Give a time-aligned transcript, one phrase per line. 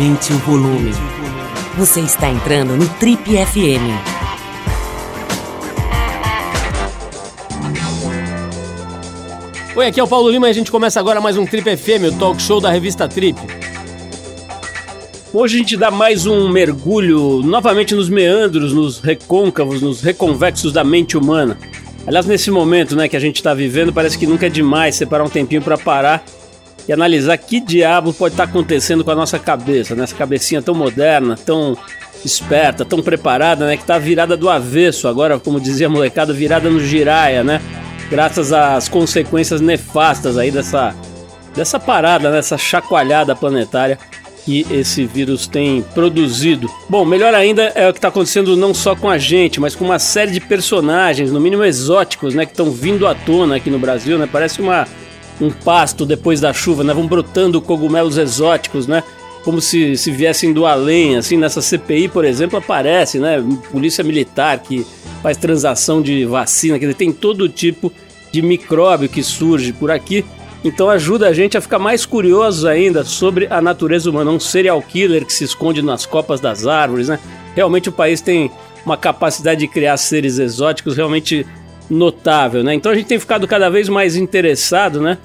[0.00, 0.92] Aumente o volume.
[1.76, 3.84] Você está entrando no Trip FM.
[9.76, 12.14] Oi, aqui é o Paulo Lima e a gente começa agora mais um Trip FM,
[12.14, 13.38] o talk show da revista Trip.
[15.34, 20.82] Hoje a gente dá mais um mergulho novamente nos meandros, nos recôncavos, nos reconvexos da
[20.82, 21.58] mente humana.
[22.06, 25.24] Aliás, nesse momento né, que a gente está vivendo, parece que nunca é demais separar
[25.24, 26.24] um tempinho para parar
[26.90, 30.18] e analisar que diabo pode estar tá acontecendo com a nossa cabeça, nessa né?
[30.18, 31.78] cabecinha tão moderna, tão
[32.24, 36.68] esperta, tão preparada, né, que está virada do avesso agora, como dizia a molecada, virada
[36.68, 37.62] no giraia, né?
[38.10, 40.92] Graças às consequências nefastas aí dessa
[41.54, 43.96] dessa parada, dessa chacoalhada planetária
[44.44, 46.68] que esse vírus tem produzido.
[46.88, 49.84] Bom, melhor ainda é o que está acontecendo não só com a gente, mas com
[49.84, 53.78] uma série de personagens, no mínimo exóticos, né, que estão vindo à tona aqui no
[53.78, 54.28] Brasil, né?
[54.30, 54.88] Parece uma
[55.40, 56.92] um pasto depois da chuva, né?
[56.92, 59.02] Vão brotando cogumelos exóticos, né?
[59.44, 63.42] Como se, se viessem do além, assim, nessa CPI, por exemplo, aparece, né?
[63.70, 64.86] Polícia militar que
[65.22, 67.90] faz transação de vacina, dizer, tem todo tipo
[68.30, 70.24] de micróbio que surge por aqui
[70.64, 74.80] então ajuda a gente a ficar mais curiosos ainda sobre a natureza humana, um serial
[74.82, 77.18] killer que se esconde nas copas das árvores, né?
[77.54, 78.50] Realmente o país tem
[78.84, 81.46] uma capacidade de criar seres exóticos realmente
[81.88, 82.74] notável, né?
[82.74, 85.16] Então a gente tem ficado cada vez mais interessado, né?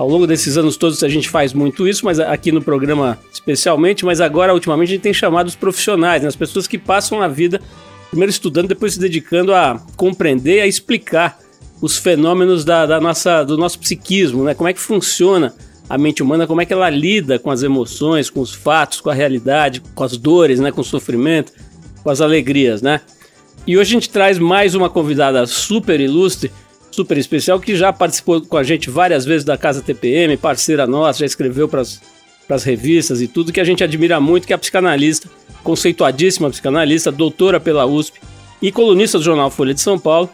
[0.00, 4.02] Ao longo desses anos todos a gente faz muito isso, mas aqui no programa especialmente,
[4.02, 6.28] mas agora ultimamente a gente tem chamado os profissionais, né?
[6.28, 7.60] as pessoas que passam a vida
[8.08, 11.38] primeiro estudando, depois se dedicando a compreender, a explicar
[11.82, 14.54] os fenômenos da, da, nossa, do nosso psiquismo, né?
[14.54, 15.54] Como é que funciona
[15.86, 19.10] a mente humana, como é que ela lida com as emoções, com os fatos, com
[19.10, 20.72] a realidade, com as dores, né?
[20.72, 21.52] Com o sofrimento,
[22.02, 23.02] com as alegrias, né?
[23.66, 26.50] E hoje a gente traz mais uma convidada super ilustre,
[26.90, 31.20] super especial, que já participou com a gente várias vezes da Casa TPM, parceira nossa,
[31.20, 34.58] já escreveu para as revistas e tudo, que a gente admira muito, que é a
[34.58, 35.28] psicanalista,
[35.62, 38.20] conceituadíssima psicanalista, doutora pela USP
[38.60, 40.28] e colunista do jornal Folha de São Paulo,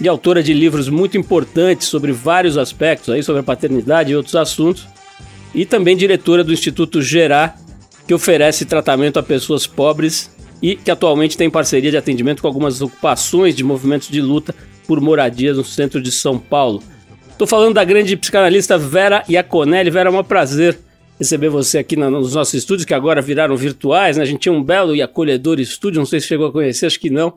[0.00, 4.34] e autora de livros muito importantes sobre vários aspectos, aí sobre a paternidade e outros
[4.34, 4.88] assuntos,
[5.54, 7.56] e também diretora do Instituto Gerar,
[8.06, 10.30] que oferece tratamento a pessoas pobres
[10.60, 14.54] e que atualmente tem parceria de atendimento com algumas ocupações de movimentos de luta
[14.86, 16.82] por moradias no centro de São Paulo.
[17.30, 19.90] Estou falando da grande psicanalista Vera Iaconelli.
[19.90, 20.78] Vera, é um prazer
[21.18, 24.16] receber você aqui nos nossos estúdios, que agora viraram virtuais.
[24.16, 24.22] Né?
[24.22, 27.00] A gente tinha um belo e acolhedor estúdio, não sei se chegou a conhecer, acho
[27.00, 27.34] que não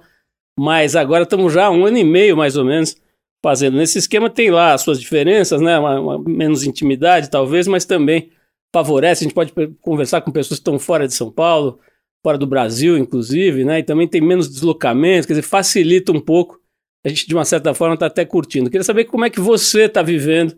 [0.57, 2.95] mas agora estamos já há um ano e meio, mais ou menos,
[3.43, 3.77] fazendo.
[3.77, 5.77] Nesse esquema tem lá as suas diferenças, né?
[5.77, 8.31] Uma, uma menos intimidade, talvez, mas também
[8.73, 9.23] favorece.
[9.23, 9.51] A gente pode
[9.81, 11.79] conversar com pessoas que estão fora de São Paulo,
[12.23, 13.79] fora do Brasil, inclusive, né?
[13.79, 16.59] E também tem menos deslocamento, quer dizer, facilita um pouco.
[17.05, 18.69] A gente, de uma certa forma, está até curtindo.
[18.69, 20.57] Queria saber como é que você está vivendo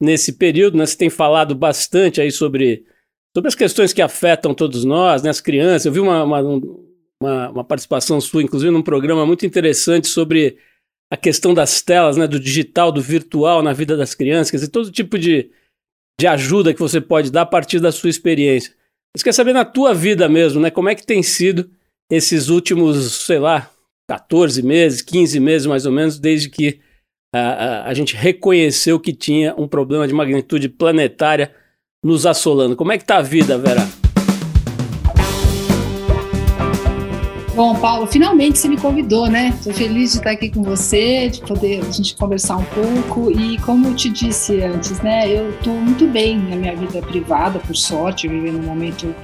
[0.00, 0.86] nesse período, né?
[0.86, 2.84] Você tem falado bastante aí sobre,
[3.36, 5.30] sobre as questões que afetam todos nós, né?
[5.30, 5.84] As crianças.
[5.84, 6.84] Eu vi uma, uma um,
[7.22, 10.56] uma, uma participação sua, inclusive, num programa muito interessante sobre
[11.10, 14.68] a questão das telas, né, do digital, do virtual na vida das crianças, quer dizer,
[14.68, 15.50] todo tipo de,
[16.18, 18.74] de ajuda que você pode dar a partir da sua experiência.
[19.16, 21.70] Você quer saber na tua vida mesmo, né, como é que tem sido
[22.10, 23.70] esses últimos, sei lá,
[24.08, 26.80] 14 meses, 15 meses mais ou menos, desde que
[27.34, 31.54] a, a, a gente reconheceu que tinha um problema de magnitude planetária
[32.04, 32.76] nos assolando.
[32.76, 33.86] Como é que tá a vida, Vera?
[37.54, 39.50] Bom, Paulo, finalmente você me convidou, né?
[39.50, 43.30] Estou feliz de estar aqui com você, de poder a gente conversar um pouco.
[43.30, 45.28] E como eu te disse antes, né?
[45.28, 49.14] Eu estou muito bem na minha vida privada, por sorte, vivendo um momento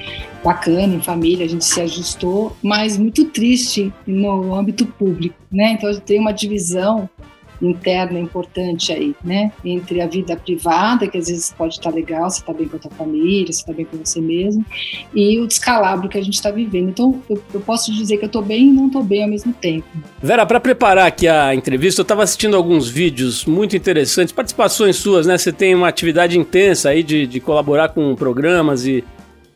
[0.42, 5.72] bacana em família, a gente se ajustou, mas muito triste no âmbito público, né?
[5.72, 7.08] Então tenho uma divisão
[7.62, 9.52] interna importante aí, né?
[9.64, 12.80] Entre a vida privada, que às vezes pode estar legal, você está bem com a
[12.80, 14.64] tua família, você está bem com você mesmo,
[15.14, 16.88] e o descalabro que a gente está vivendo.
[16.88, 19.52] Então, eu, eu, posso dizer que eu estou bem e não estou bem ao mesmo
[19.52, 19.86] tempo.
[20.22, 25.26] Vera, para preparar aqui a entrevista, eu estava assistindo alguns vídeos muito interessantes, participações suas,
[25.26, 25.36] né?
[25.36, 29.04] Você tem uma atividade intensa aí de, de colaborar com programas e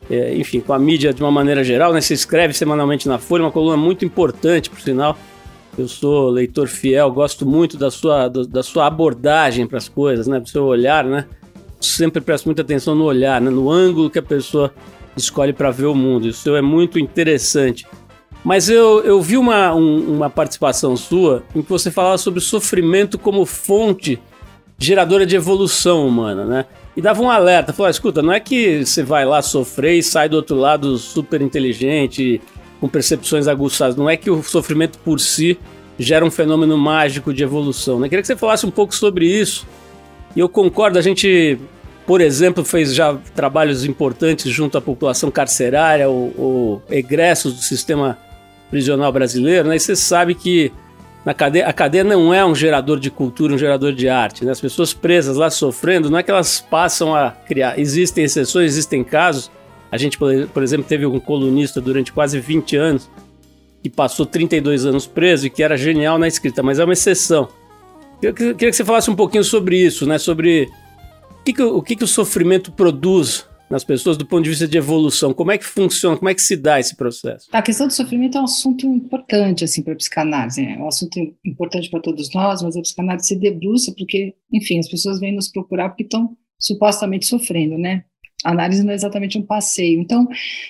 [0.09, 2.01] é, enfim, com a mídia de uma maneira geral, né?
[2.01, 5.17] Você escreve semanalmente na Folha, uma coluna muito importante, por sinal.
[5.77, 10.39] Eu sou leitor fiel, gosto muito da sua, da sua abordagem para as coisas, né?
[10.39, 11.25] Do seu olhar, né?
[11.81, 13.49] Sempre presto muita atenção no olhar, né?
[13.49, 14.73] no ângulo que a pessoa
[15.17, 16.27] escolhe para ver o mundo.
[16.27, 17.85] Isso é muito interessante.
[18.43, 23.17] Mas eu, eu vi uma, um, uma participação sua em que você falava sobre sofrimento
[23.17, 24.19] como fonte
[24.77, 26.65] geradora de evolução humana, né?
[26.95, 30.29] E dava um alerta, falou, escuta, não é que você vai lá sofrer e sai
[30.29, 32.41] do outro lado super inteligente,
[32.79, 33.95] com percepções aguçadas.
[33.95, 35.59] Não é que o sofrimento por si
[35.99, 37.99] gera um fenômeno mágico de evolução.
[37.99, 38.07] Né?
[38.07, 39.67] Queria que você falasse um pouco sobre isso.
[40.35, 41.59] E eu concordo, a gente
[42.05, 48.17] por exemplo, fez já trabalhos importantes junto à população carcerária ou, ou egressos do sistema
[48.69, 49.75] prisional brasileiro, né?
[49.75, 50.71] E você sabe que
[51.25, 54.45] na cadeia, a cadeia não é um gerador de cultura, um gerador de arte.
[54.45, 54.51] Né?
[54.51, 57.79] As pessoas presas lá sofrendo, não é que elas passam a criar.
[57.79, 59.49] Existem exceções, existem casos.
[59.91, 63.09] A gente, por exemplo, teve um colunista durante quase 20 anos
[63.81, 67.47] que passou 32 anos preso e que era genial na escrita, mas é uma exceção.
[68.21, 70.17] Eu queria que você falasse um pouquinho sobre isso, né?
[70.17, 70.69] Sobre
[71.31, 74.67] o que, que, o, que, que o sofrimento produz nas pessoas do ponto de vista
[74.67, 75.33] de evolução?
[75.33, 76.17] Como é que funciona?
[76.17, 77.47] Como é que se dá esse processo?
[77.51, 80.75] A questão do sofrimento é um assunto importante assim para a psicanálise, né?
[80.79, 84.87] é um assunto importante para todos nós, mas a psicanálise se debruça porque, enfim, as
[84.87, 88.05] pessoas vêm nos procurar porque estão supostamente sofrendo, né?
[88.43, 89.99] A análise não é exatamente um passeio.
[89.99, 90.27] Então,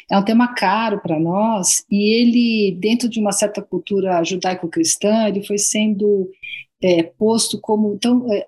[0.09, 5.44] é um tema caro para nós e ele, dentro de uma certa cultura judaico-cristã, ele
[5.44, 6.30] foi sendo
[6.81, 8.47] é, posto como então é,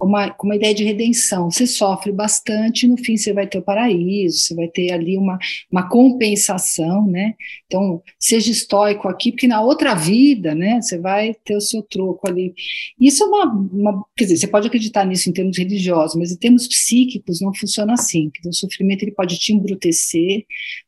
[0.00, 1.50] uma, uma ideia de redenção.
[1.50, 5.38] Você sofre bastante, no fim você vai ter o paraíso, você vai ter ali uma,
[5.70, 7.34] uma compensação, né?
[7.66, 12.28] Então, seja estoico aqui, porque na outra vida, né, você vai ter o seu troco
[12.28, 12.54] ali.
[13.00, 16.36] Isso é uma, uma quer dizer, você pode acreditar nisso em termos religiosos, mas em
[16.36, 18.30] termos psíquicos não funciona assim.
[18.46, 20.44] O sofrimento ele pode te embrutecer,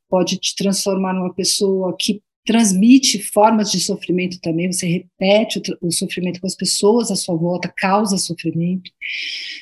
[0.08, 5.92] pode te transformar numa pessoa que transmite formas de sofrimento também, você repete o, o,
[5.92, 8.90] sofrimento com as pessoas à sua volta, causa sofrimento.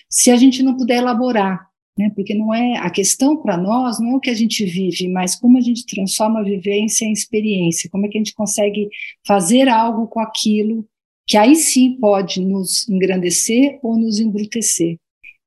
[0.08, 1.69] Se a gente não puder elaborar,
[1.99, 5.06] né, porque não é a questão para nós não é o que a gente vive,
[5.06, 8.88] mas como a gente transforma a vivência em experiência, como é que a gente consegue
[9.26, 10.88] fazer algo com aquilo
[11.26, 14.96] que aí sim pode nos engrandecer ou nos embrutecer.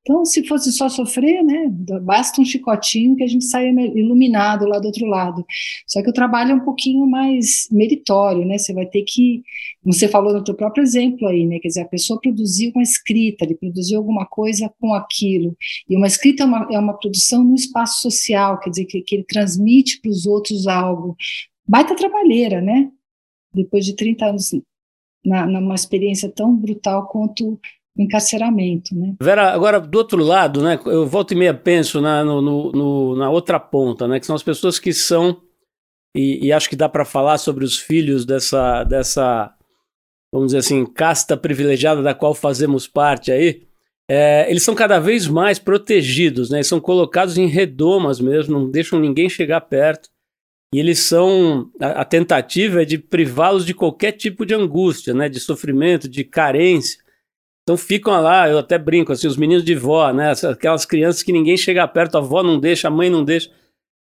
[0.01, 1.67] Então, se fosse só sofrer, né,
[2.01, 5.45] basta um chicotinho que a gente saia iluminado lá do outro lado.
[5.85, 8.57] Só que o trabalho é um pouquinho mais meritório, né?
[8.57, 9.43] Você vai ter que,
[9.83, 11.59] você falou no teu próprio exemplo aí, né?
[11.59, 15.55] Quer dizer, a pessoa produziu uma escrita, ele produziu alguma coisa com aquilo.
[15.87, 19.15] E uma escrita é uma, é uma produção no espaço social, quer dizer, que, que
[19.15, 21.15] ele transmite para os outros algo.
[21.67, 22.89] Baita trabalheira, né?
[23.53, 24.51] Depois de 30 anos
[25.23, 27.59] na, numa experiência tão brutal quanto
[27.97, 28.95] encarceramento.
[28.95, 29.15] Né?
[29.21, 33.29] Vera, agora do outro lado, né, eu volto e meia penso na, no, no, na
[33.29, 35.41] outra ponta, né, que são as pessoas que são,
[36.15, 39.53] e, e acho que dá para falar sobre os filhos dessa, dessa,
[40.33, 43.63] vamos dizer assim, casta privilegiada da qual fazemos parte aí,
[44.09, 48.99] é, eles são cada vez mais protegidos, né, são colocados em redomas mesmo, não deixam
[48.99, 50.09] ninguém chegar perto,
[50.73, 55.27] e eles são, a, a tentativa é de privá-los de qualquer tipo de angústia, né,
[55.27, 57.00] de sofrimento, de carência,
[57.63, 60.33] então ficam lá, eu até brinco, assim, os meninos de vó, né?
[60.49, 63.49] Aquelas crianças que ninguém chega perto, a avó não deixa, a mãe não deixa.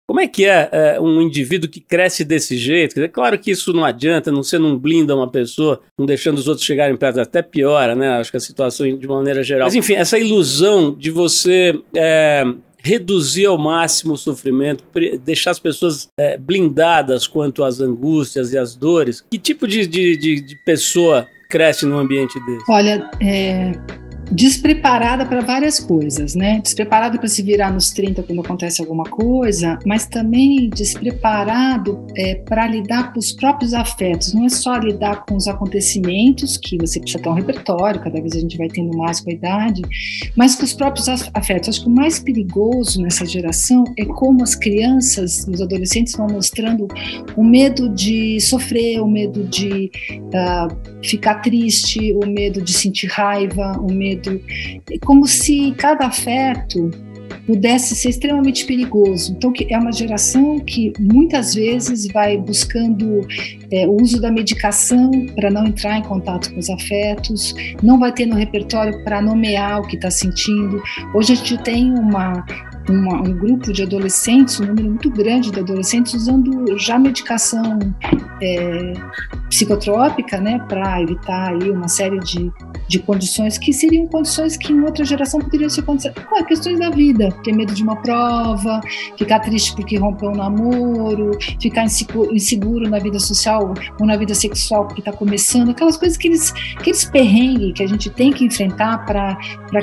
[0.07, 2.99] Como é que é, é um indivíduo que cresce desse jeito?
[2.99, 6.47] É claro que isso não adianta, não, você não blinda uma pessoa, não deixando os
[6.47, 8.09] outros chegarem perto, até piora, né?
[8.09, 9.67] Acho que a situação de maneira geral.
[9.67, 12.43] Mas enfim, essa ilusão de você é,
[12.83, 14.83] reduzir ao máximo o sofrimento,
[15.23, 19.23] deixar as pessoas é, blindadas quanto às angústias e às dores.
[19.31, 22.63] Que tipo de, de, de, de pessoa cresce num ambiente desse?
[22.69, 23.73] Olha, é,
[24.31, 26.61] despreparada para várias coisas, né?
[26.61, 32.65] Despreparado para se virar nos 30 quando acontece alguma coisa, mas também despreparado é, para
[32.67, 34.33] lidar com os próprios afetos.
[34.33, 38.35] Não é só lidar com os acontecimentos, que você precisa ter um repertório, cada vez
[38.35, 39.81] a gente vai tendo mais com a idade,
[40.35, 41.69] mas com os próprios afetos.
[41.69, 46.87] Acho que o mais perigoso nessa geração é como as crianças, os adolescentes vão mostrando
[47.35, 53.77] o medo de sofrer, o medo de uh, ficar triste, o medo de sentir raiva,
[53.79, 54.41] o medo medo,
[54.91, 56.91] é como se cada afeto
[57.45, 59.33] pudesse ser extremamente perigoso.
[59.33, 63.27] Então, é uma geração que muitas vezes vai buscando
[63.71, 68.11] é, o uso da medicação para não entrar em contato com os afetos, não vai
[68.11, 70.81] ter no repertório para nomear o que está sentindo.
[71.13, 72.45] Hoje a gente tem uma,
[72.89, 77.79] uma, um grupo de adolescentes, um número muito grande de adolescentes usando já medicação
[78.41, 78.93] é,
[79.49, 82.51] psicotrópica, né, para evitar aí uma série de,
[82.87, 87.31] de condições que seriam condições que em outra geração poderiam ser Ué, questões da vida,
[87.43, 88.79] ter medo de uma prova,
[89.17, 94.33] ficar triste porque rompeu um namoro, ficar inseguro, inseguro na vida social ou na vida
[94.33, 98.45] sexual porque está começando, aquelas coisas que eles, aqueles perrengues que a gente tem que
[98.45, 99.37] enfrentar para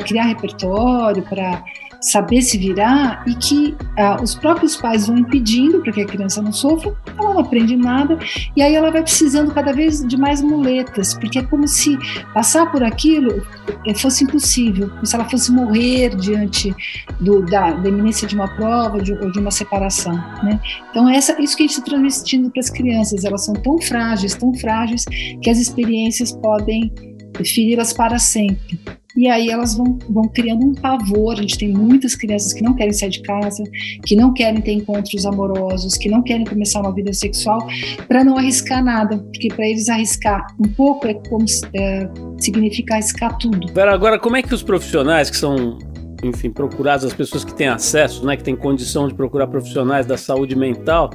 [0.05, 1.63] criar repertório, para
[2.01, 6.41] saber se virar e que ah, os próprios pais vão impedindo para que a criança
[6.41, 8.19] não sofra, ela não aprende nada
[8.57, 11.99] e aí ela vai precisando cada vez de mais muletas, porque é como se
[12.33, 13.43] passar por aquilo
[13.87, 16.75] eh, fosse impossível, como se ela fosse morrer diante
[17.21, 20.15] do, da, da iminência de uma prova de, ou de uma separação.
[20.43, 20.61] Né?
[20.91, 24.35] Então, essa, isso que a gente está transmitindo para as crianças, elas são tão frágeis,
[24.35, 25.05] tão frágeis,
[25.43, 26.93] que as experiências podem
[27.37, 28.79] feri-las para sempre.
[29.17, 31.33] e aí elas vão, vão criando um pavor.
[31.33, 33.65] A gente tem muitas crianças que não querem sair de casa,
[34.07, 37.67] que não querem ter encontros amorosos, que não querem começar uma vida sexual,
[38.07, 41.45] para não arriscar nada, porque para eles arriscar um pouco é como
[41.75, 42.09] é,
[42.39, 43.73] significa arriscar tudo.
[43.73, 45.79] Pera, agora como é que os profissionais que são
[46.23, 50.17] enfim, procurados as pessoas que têm acesso, né, que têm condição de procurar profissionais da
[50.17, 51.11] saúde mental,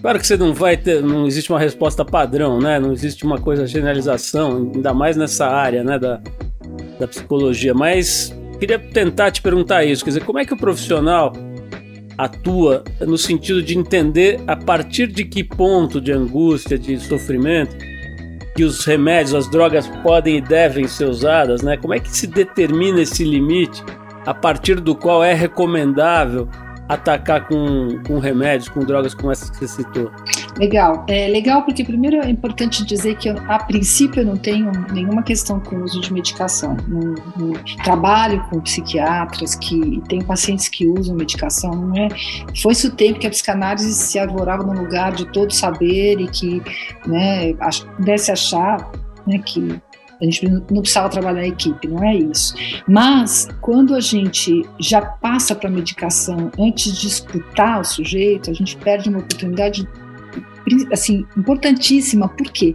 [0.00, 2.78] Claro que você não vai ter, não existe uma resposta padrão, né?
[2.80, 6.20] Não existe uma coisa generalização, ainda mais nessa área, né, da,
[6.98, 7.74] da psicologia.
[7.74, 11.32] Mas queria tentar te perguntar isso, quer dizer, como é que o profissional
[12.16, 17.76] atua no sentido de entender a partir de que ponto de angústia, de sofrimento,
[18.54, 21.76] que os remédios, as drogas podem e devem ser usadas, né?
[21.76, 23.82] Como é que se determina esse limite
[24.26, 26.48] a partir do qual é recomendável
[26.90, 30.10] atacar com, com remédios, com drogas como essas que você citou?
[30.58, 31.06] Legal.
[31.08, 35.22] É legal porque, primeiro, é importante dizer que, eu, a princípio, eu não tenho nenhuma
[35.22, 36.76] questão com o uso de medicação.
[36.88, 37.14] No,
[37.84, 42.08] trabalho com psiquiatras que tem pacientes que usam medicação, não é?
[42.60, 46.60] Foi-se o tempo que a psicanálise se arvorava no lugar de todo saber e que
[47.06, 47.54] né,
[47.96, 48.90] pudesse achar
[49.26, 49.80] né, que
[50.20, 52.54] a gente não precisava trabalhar a equipe, não é isso.
[52.86, 58.54] Mas quando a gente já passa para a medicação antes de escutar o sujeito, a
[58.54, 59.88] gente perde uma oportunidade
[60.92, 62.28] assim, importantíssima.
[62.28, 62.74] Por quê?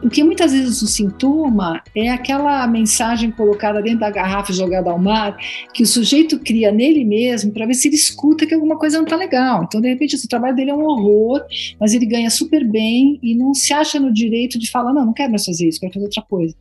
[0.00, 5.36] Porque muitas vezes o sintoma é aquela mensagem colocada dentro da garrafa jogada ao mar,
[5.72, 9.04] que o sujeito cria nele mesmo para ver se ele escuta que alguma coisa não
[9.04, 9.64] está legal.
[9.64, 11.42] Então, de repente, o trabalho dele é um horror,
[11.80, 15.12] mas ele ganha super bem e não se acha no direito de falar, não, não
[15.12, 16.54] quero mais fazer isso, quero fazer outra coisa.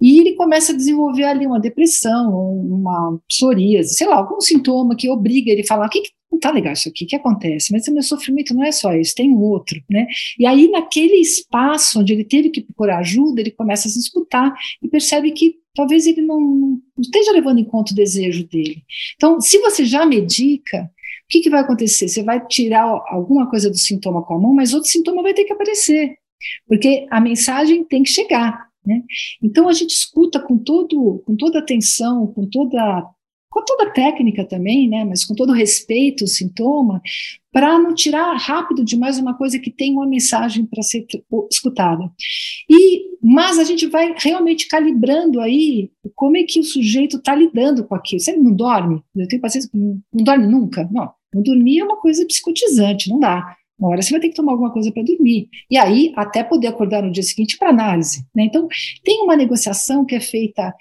[0.00, 5.10] E ele começa a desenvolver ali uma depressão, uma psoríase, sei lá, algum sintoma que
[5.10, 7.72] obriga ele a falar, o que, que tá legal isso aqui, o que acontece?
[7.72, 10.06] Mas o meu sofrimento não é só isso, tem outro, né?
[10.38, 14.54] E aí, naquele espaço onde ele teve que procurar ajuda, ele começa a se escutar
[14.82, 18.82] e percebe que talvez ele não, não esteja levando em conta o desejo dele.
[19.16, 22.08] Então, se você já medica, o que, que vai acontecer?
[22.08, 25.44] Você vai tirar alguma coisa do sintoma com a mão, mas outro sintoma vai ter
[25.44, 26.16] que aparecer,
[26.66, 28.68] porque a mensagem tem que chegar.
[28.84, 29.02] Né?
[29.42, 33.06] Então a gente escuta com todo, com toda atenção, com toda
[33.50, 37.00] com toda a técnica também, né, mas com todo respeito o sintoma,
[37.52, 41.06] para não tirar rápido demais uma coisa que tem uma mensagem para ser
[41.50, 42.10] escutada.
[42.70, 47.84] E mas a gente vai realmente calibrando aí como é que o sujeito está lidando
[47.84, 48.20] com aquilo.
[48.20, 49.02] Você não dorme?
[49.16, 50.88] Eu tenho pacientes que não, não dorme nunca.
[50.92, 53.56] Não, não dormir é uma coisa psicotizante, não dá.
[53.78, 55.48] Uma hora você vai ter que tomar alguma coisa para dormir.
[55.70, 58.26] E aí, até poder acordar no dia seguinte para análise.
[58.34, 58.44] Né?
[58.44, 58.66] Então,
[59.04, 60.74] tem uma negociação que é feita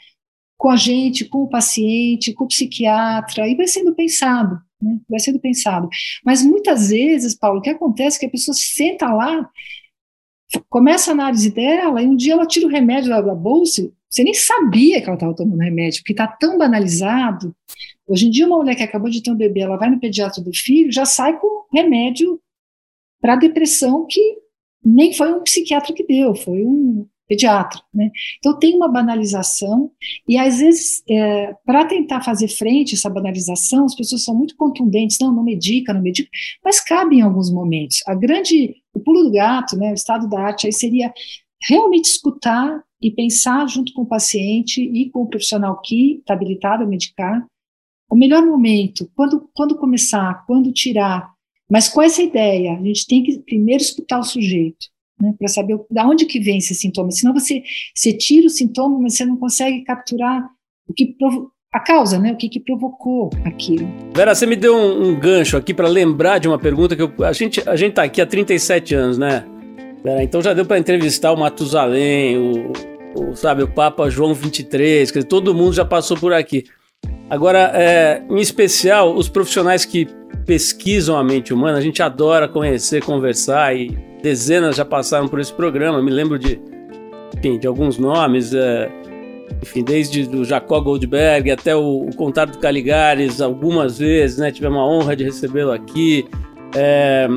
[0.57, 4.99] com a gente, com o paciente, com o psiquiatra, e vai sendo pensado, né?
[5.07, 5.87] vai sendo pensado.
[6.25, 9.47] Mas muitas vezes, Paulo, o que acontece é que a pessoa senta lá,
[10.67, 14.33] começa a análise dela, e um dia ela tira o remédio da, bolsa, você nem
[14.33, 17.55] sabia que ela estava tomando remédio, porque está tão banalizado.
[18.07, 20.41] Hoje em dia, uma mulher que acabou de ter um bebê, ela vai no pediatra
[20.41, 22.41] do filho, já sai com remédio
[23.21, 24.37] para depressão que
[24.83, 27.79] nem foi um psiquiatra que deu, foi um pediatra.
[27.93, 28.09] Né?
[28.37, 29.91] Então tem uma banalização,
[30.27, 34.55] e às vezes, é, para tentar fazer frente a essa banalização, as pessoas são muito
[34.55, 36.29] contundentes, não, não medica, não medica,
[36.63, 38.01] mas cabe em alguns momentos.
[38.07, 41.13] A grande, o pulo do gato, né, o estado da arte, aí seria
[41.67, 46.83] realmente escutar e pensar junto com o paciente e com o profissional que está habilitado
[46.83, 47.45] a medicar,
[48.09, 51.29] o melhor momento, quando, quando começar, quando tirar,
[51.69, 54.87] mas com essa ideia, a gente tem que primeiro escutar o sujeito,
[55.19, 57.11] né, para saber de onde que vem esse sintoma.
[57.11, 60.47] Senão você, você tira o sintoma, mas você não consegue capturar
[60.87, 61.15] o que
[61.73, 62.31] a causa, né?
[62.31, 63.87] O que, que provocou aquilo.
[64.15, 67.11] Vera, você me deu um, um gancho aqui para lembrar de uma pergunta que eu,
[67.23, 69.45] a gente a gente tá aqui há 37 anos, né?
[70.03, 72.71] Vera, então já deu para entrevistar o Matusalém, o,
[73.15, 76.63] o, sabe, o Papa João 23, quer dizer, todo mundo já passou por aqui.
[77.29, 80.07] Agora, é, em especial, os profissionais que
[80.45, 85.53] pesquisam a mente humana, a gente adora conhecer, conversar e dezenas já passaram por esse
[85.53, 86.01] programa.
[86.01, 86.59] Me lembro de,
[87.37, 88.89] enfim, de alguns nomes, é,
[89.61, 94.51] enfim, desde o Jacob Goldberg até o, o do Caligares, algumas vezes, né?
[94.51, 96.27] Tivemos a honra de recebê-lo aqui.
[96.75, 97.27] É,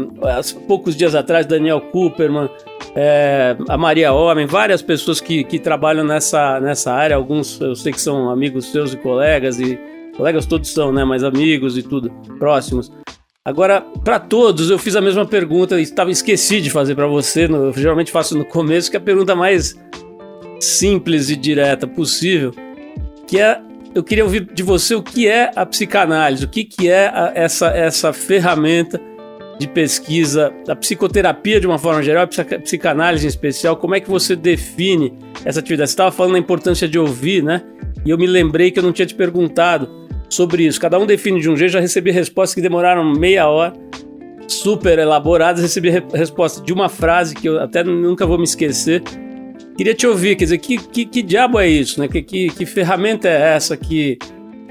[0.67, 2.51] poucos dias atrás, Daniel Cooperman,
[2.95, 7.93] é, a Maria Homem, várias pessoas que, que trabalham nessa, nessa área, alguns eu sei
[7.93, 9.79] que são amigos seus e colegas, e
[10.17, 11.05] colegas todos são, né?
[11.05, 12.93] Mas amigos e tudo, próximos.
[13.43, 17.49] Agora, para todos, eu fiz a mesma pergunta e estava esqueci de fazer para você.
[17.49, 19.75] No, eu geralmente faço no começo, que é a pergunta mais
[20.61, 22.53] simples e direta possível,
[23.27, 23.59] que é
[23.95, 27.33] eu queria ouvir de você o que é a psicanálise, o que, que é a,
[27.35, 29.01] essa, essa ferramenta
[29.59, 34.11] de pesquisa, a psicoterapia de uma forma geral, a psicanálise em especial, como é que
[34.11, 35.15] você define
[35.47, 35.89] essa atividade?
[35.89, 37.63] Você estava falando da importância de ouvir, né?
[38.05, 40.00] e eu me lembrei que eu não tinha te perguntado
[40.31, 40.81] sobre isso.
[40.81, 43.73] Cada um define de um jeito, já recebi respostas que demoraram meia hora,
[44.47, 49.03] super elaboradas, recebi re resposta de uma frase que eu até nunca vou me esquecer.
[49.77, 52.09] Queria te ouvir, quer dizer, que, que, que diabo é isso, né?
[52.09, 54.19] Que, que, que ferramenta é essa que,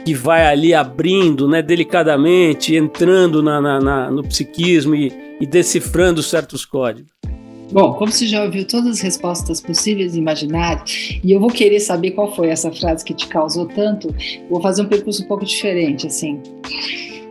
[0.05, 6.21] que vai ali abrindo, né, delicadamente, entrando na, na, na no psiquismo e, e decifrando
[6.21, 7.18] certos códigos?
[7.71, 11.79] Bom, como você já ouviu todas as respostas possíveis e imaginárias, e eu vou querer
[11.79, 14.13] saber qual foi essa frase que te causou tanto,
[14.49, 16.41] vou fazer um percurso um pouco diferente, assim.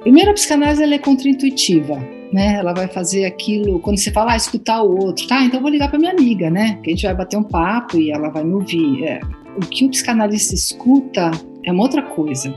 [0.00, 1.96] Primeiro, a psicanálise ela é contraintuitiva,
[2.32, 2.54] né?
[2.54, 5.90] Ela vai fazer aquilo, quando você fala, ah, escutar o outro, tá, então vou ligar
[5.90, 6.78] para minha amiga, né?
[6.84, 9.04] Que a gente vai bater um papo e ela vai me ouvir.
[9.04, 9.20] É,
[9.56, 11.32] o que o psicanalista escuta
[11.64, 12.54] é uma outra coisa,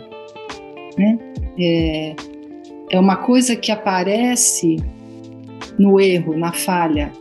[0.95, 1.17] né?
[1.59, 2.15] É,
[2.91, 4.77] é uma coisa que aparece
[5.79, 7.11] no erro, na falha,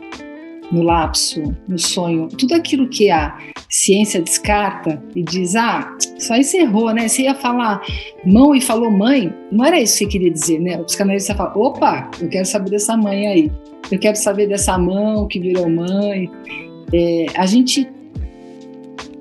[0.71, 3.37] no lapso, no sonho, tudo aquilo que a
[3.69, 7.07] ciência descarta e diz, ah, só isso errou, né?
[7.07, 7.81] Você ia falar
[8.25, 10.79] mão e falou mãe, não era isso que queria dizer, né?
[10.79, 13.51] O psicanalista fala, opa, eu quero saber dessa mãe aí,
[13.91, 16.29] eu quero saber dessa mão que virou mãe.
[16.93, 17.87] É, a gente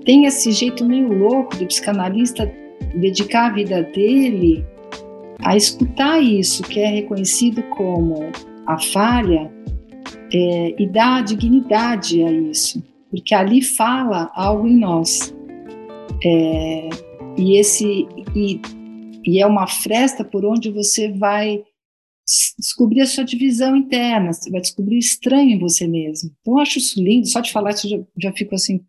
[0.04, 2.50] tem esse jeito meio louco do psicanalista
[2.94, 4.64] dedicar a vida dele
[5.42, 8.30] a escutar isso, que é reconhecido como
[8.66, 9.50] a falha,
[10.32, 15.34] é, e dá dignidade a isso, porque ali fala algo em nós.
[16.24, 16.88] É,
[17.38, 18.60] e esse e,
[19.24, 21.62] e é uma fresta por onde você vai
[22.58, 26.30] descobrir a sua divisão interna, você vai descobrir estranho em você mesmo.
[26.40, 28.80] Então, eu acho isso lindo, só de falar isso já, já fico assim,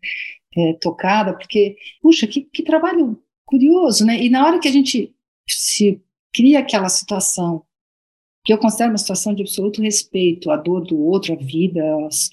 [0.56, 4.22] é, tocada, porque, puxa, que, que trabalho curioso, né?
[4.22, 5.12] E na hora que a gente
[5.48, 6.00] se
[6.32, 7.64] cria aquela situação
[8.44, 12.28] que eu considero uma situação de absoluto respeito à dor do outro, à vida, às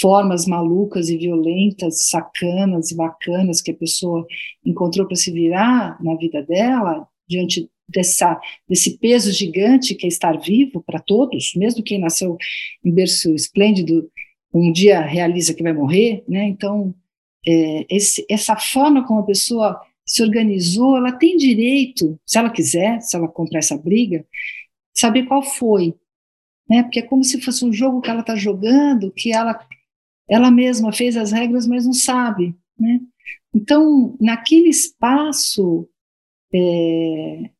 [0.00, 4.26] formas malucas e violentas, sacanas e bacanas que a pessoa
[4.64, 10.38] encontrou para se virar na vida dela, diante dessa, desse peso gigante que é estar
[10.38, 12.36] vivo para todos, mesmo quem nasceu
[12.84, 14.10] em berço esplêndido,
[14.52, 16.44] um dia realiza que vai morrer, né?
[16.44, 16.94] Então,
[17.46, 23.00] é, esse, essa forma como a pessoa se organizou, ela tem direito, se ela quiser,
[23.00, 24.24] se ela comprar essa briga,
[24.96, 25.94] saber qual foi,
[26.68, 26.82] né?
[26.82, 29.66] Porque é como se fosse um jogo que ela está jogando, que ela
[30.26, 33.00] ela mesma fez as regras, mas não sabe, né?
[33.54, 35.88] Então, naquele espaço
[36.52, 37.50] é,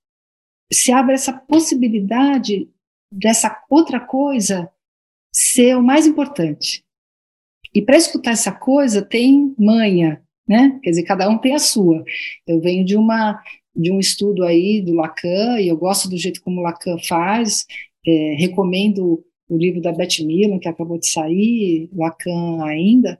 [0.72, 2.70] se abre essa possibilidade
[3.12, 4.70] dessa outra coisa
[5.32, 6.84] ser o mais importante.
[7.74, 10.78] E para escutar essa coisa tem manha, né?
[10.82, 12.04] Quer dizer, cada um tem a sua.
[12.46, 13.42] Eu venho de uma
[13.74, 17.66] de um estudo aí do Lacan, e eu gosto do jeito como Lacan faz,
[18.06, 23.18] é, recomendo o livro da Beth Milan, que acabou de sair, Lacan ainda,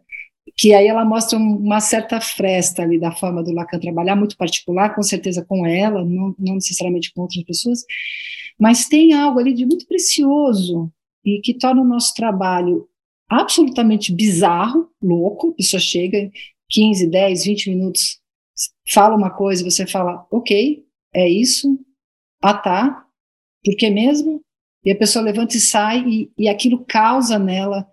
[0.57, 4.95] que aí ela mostra uma certa fresta ali da forma do Lacan trabalhar, muito particular,
[4.95, 7.85] com certeza com ela, não, não necessariamente com outras pessoas,
[8.59, 10.93] mas tem algo ali de muito precioso
[11.25, 12.87] e que torna o nosso trabalho
[13.29, 16.31] absolutamente bizarro, louco, a pessoa chega
[16.71, 18.21] 15, 10, 20 minutos
[18.89, 21.79] fala uma coisa e você fala, ok, é isso,
[22.43, 23.07] ah tá,
[23.65, 24.41] por que mesmo?
[24.85, 27.89] E a pessoa levanta e sai e, e aquilo causa nela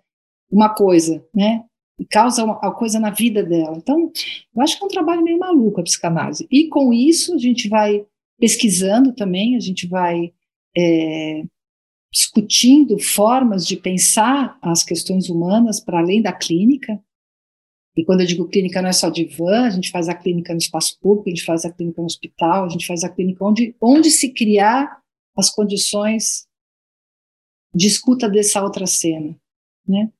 [0.50, 1.64] uma coisa, né?
[1.98, 3.76] E causa uma, uma coisa na vida dela.
[3.76, 4.12] Então,
[4.54, 6.46] eu acho que é um trabalho meio maluco a psicanálise.
[6.50, 8.04] E com isso a gente vai
[8.38, 10.32] pesquisando também, a gente vai
[10.76, 11.44] é,
[12.12, 17.00] discutindo formas de pensar as questões humanas para além da clínica,
[17.96, 20.52] e quando eu digo clínica, não é só de van, a gente faz a clínica
[20.52, 23.44] no espaço público, a gente faz a clínica no hospital, a gente faz a clínica
[23.44, 25.00] onde, onde se criar
[25.36, 26.46] as condições
[27.74, 29.36] de escuta dessa outra cena,
[29.86, 30.10] né?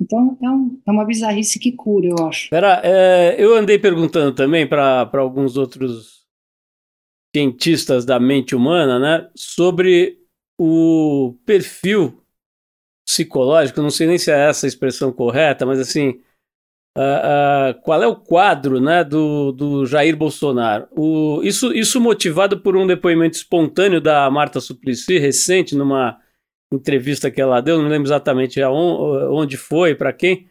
[0.00, 2.48] Então, é, um, é uma bizarrice que cura, eu acho.
[2.48, 6.24] Pera, é, eu andei perguntando também para alguns outros
[7.34, 10.18] cientistas da mente humana, né, sobre
[10.58, 12.20] o perfil
[13.06, 16.20] psicológico, não sei nem se é essa a expressão correta, mas assim,
[16.98, 20.88] Uh, uh, qual é o quadro né, do, do Jair Bolsonaro?
[20.90, 26.18] O, isso, isso motivado por um depoimento espontâneo da Marta Suplicy, recente, numa
[26.72, 30.48] entrevista que ela deu, não lembro exatamente onde foi, para quem,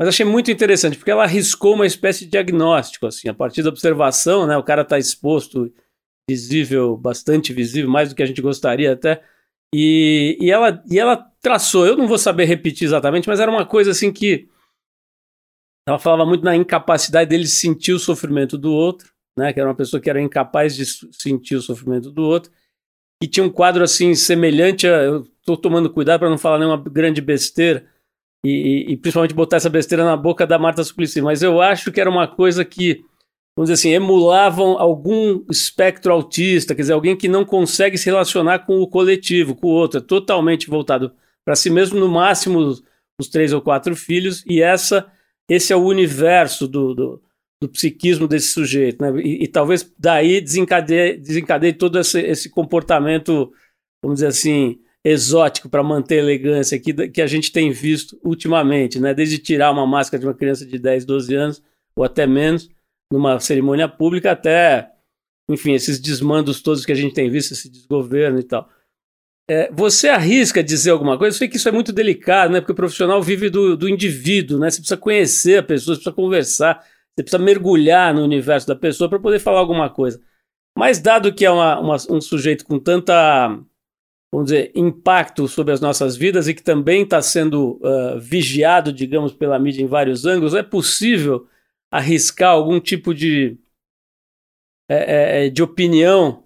[0.00, 3.68] mas achei muito interessante, porque ela arriscou uma espécie de diagnóstico, assim, a partir da
[3.68, 5.72] observação, né, o cara está exposto,
[6.28, 9.22] visível, bastante visível, mais do que a gente gostaria até,
[9.74, 13.66] e, e, ela, e ela traçou, eu não vou saber repetir exatamente, mas era uma
[13.66, 14.48] coisa assim que
[15.86, 19.52] ela falava muito na incapacidade dele sentir o sofrimento do outro, né?
[19.52, 22.50] Que era uma pessoa que era incapaz de sentir o sofrimento do outro.
[23.22, 25.02] E tinha um quadro assim semelhante a.
[25.02, 27.86] Eu estou tomando cuidado para não falar nenhuma grande besteira.
[28.44, 31.22] E, e, e, principalmente botar essa besteira na boca da Marta Suplicy.
[31.22, 33.04] Mas eu acho que era uma coisa que
[33.56, 38.60] vamos dizer assim, emulavam algum espectro autista, quer dizer, alguém que não consegue se relacionar
[38.60, 41.12] com o coletivo, com o outro, é totalmente voltado
[41.44, 42.74] para si mesmo, no máximo
[43.20, 45.08] os três ou quatro filhos, e essa
[45.48, 47.22] esse é o universo do, do,
[47.60, 49.20] do psiquismo desse sujeito, né?
[49.22, 53.52] E, e talvez daí desencadeie, desencadeie todo esse, esse comportamento,
[54.02, 58.98] vamos dizer assim, exótico para manter a elegância que, que a gente tem visto ultimamente,
[58.98, 59.12] né?
[59.12, 61.62] Desde tirar uma máscara de uma criança de 10, 12 anos,
[61.94, 62.70] ou até menos,
[63.12, 64.90] numa cerimônia pública, até,
[65.48, 68.68] enfim, esses desmandos todos que a gente tem visto, esse desgoverno e tal.
[69.48, 71.34] É, você arrisca dizer alguma coisa?
[71.34, 72.60] Eu sei que isso é muito delicado, né?
[72.60, 74.70] Porque o profissional vive do, do indivíduo, né?
[74.70, 76.80] Você precisa conhecer a pessoa, você precisa conversar,
[77.14, 80.20] você precisa mergulhar no universo da pessoa para poder falar alguma coisa.
[80.76, 83.48] Mas dado que é uma, uma, um sujeito com tanta,
[84.32, 89.32] vamos dizer, impacto sobre as nossas vidas e que também está sendo uh, vigiado, digamos,
[89.34, 91.46] pela mídia em vários ângulos, é possível
[91.92, 93.56] arriscar algum tipo de,
[94.88, 96.43] é, é, de opinião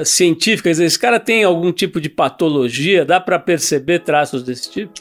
[0.00, 0.78] uh, científicas?
[0.78, 3.04] Esse cara tem algum tipo de patologia?
[3.04, 4.92] Dá para perceber traços desse tipo?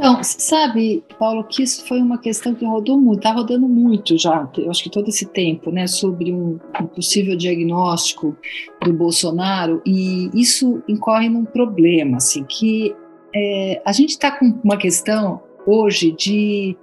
[0.00, 4.48] Então, sabe, Paulo, que isso foi uma questão que rodou muito, está rodando muito já,
[4.56, 8.34] eu acho que todo esse tempo, né, sobre um, um possível diagnóstico
[8.82, 12.96] do Bolsonaro, e isso incorre num problema, assim, que
[13.34, 16.76] é, a gente está com uma questão hoje de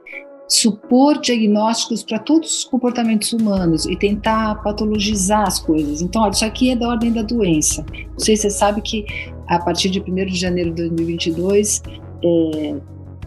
[0.48, 6.02] supor diagnósticos para todos os comportamentos humanos e tentar patologizar as coisas.
[6.02, 7.86] Então, olha, isso aqui é da ordem da doença.
[7.92, 9.06] Não sei se você sabe que
[9.48, 11.82] a partir de 1 de janeiro de 2022,
[12.24, 12.76] é,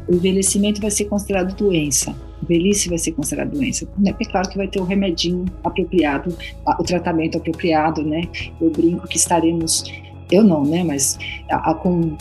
[0.09, 2.15] o envelhecimento vai ser considerado doença.
[2.49, 3.87] Velhice vai ser considerada doença.
[4.07, 6.35] É claro que vai ter o remedinho apropriado,
[6.67, 8.23] o tratamento apropriado, né?
[8.61, 9.85] Eu brinco que estaremos
[10.31, 10.83] eu não, né?
[10.83, 11.19] Mas
[11.51, 12.17] a, a, com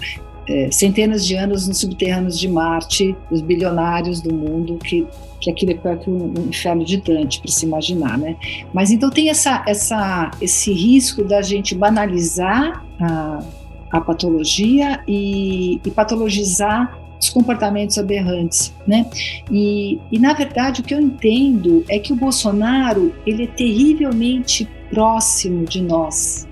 [0.49, 5.05] é, centenas de anos nos subterrâneos de Marte, os bilionários do mundo, que,
[5.39, 8.35] que aquilo é pior que um, inferno de Dante, para se imaginar, né?
[8.73, 13.43] Mas então tem essa, essa, esse risco da gente banalizar a,
[13.91, 19.05] a patologia e, e patologizar os comportamentos aberrantes, né?
[19.51, 24.67] E, e na verdade o que eu entendo é que o Bolsonaro ele é terrivelmente
[24.89, 26.47] próximo de nós,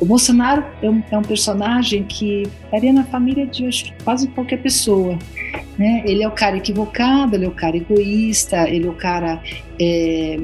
[0.00, 5.18] o Bolsonaro é um, é um personagem que estaria na família de quase qualquer pessoa.
[5.78, 6.02] Né?
[6.06, 9.40] Ele é o cara equivocado, ele é o cara egoísta, ele é o cara
[9.78, 10.40] é,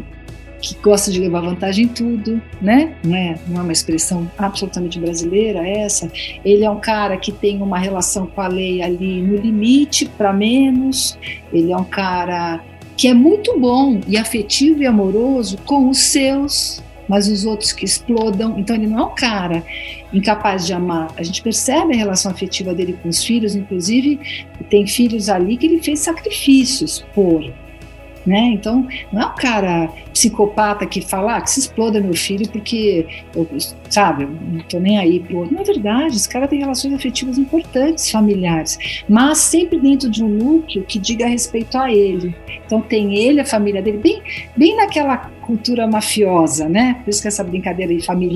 [0.60, 2.94] que gosta de levar vantagem em tudo, né?
[3.04, 6.10] Não é, não é uma expressão absolutamente brasileira essa.
[6.44, 10.32] Ele é um cara que tem uma relação com a lei ali no limite, para
[10.32, 11.18] menos.
[11.52, 12.62] Ele é um cara
[12.96, 17.84] que é muito bom e afetivo e amoroso com os seus, mas os outros que
[17.84, 18.58] explodam.
[18.58, 19.64] Então ele não é um cara
[20.12, 21.12] incapaz de amar.
[21.16, 24.18] A gente percebe a relação afetiva dele com os filhos, inclusive
[24.68, 27.44] tem filhos ali que ele fez sacrifícios por.
[28.26, 28.50] Né?
[28.54, 33.06] Então, não é um cara psicopata que fala ah, que se exploda meu filho porque,
[33.34, 33.48] eu,
[33.88, 35.54] sabe, eu não tô nem aí pro outro.
[35.54, 40.28] Não é verdade, esse cara tem relações afetivas importantes, familiares, mas sempre dentro de um
[40.28, 42.34] núcleo que diga respeito a ele.
[42.66, 44.20] Então, tem ele, a família dele, bem,
[44.56, 47.00] bem naquela cultura mafiosa, né?
[47.04, 48.26] Por isso que essa brincadeira de família,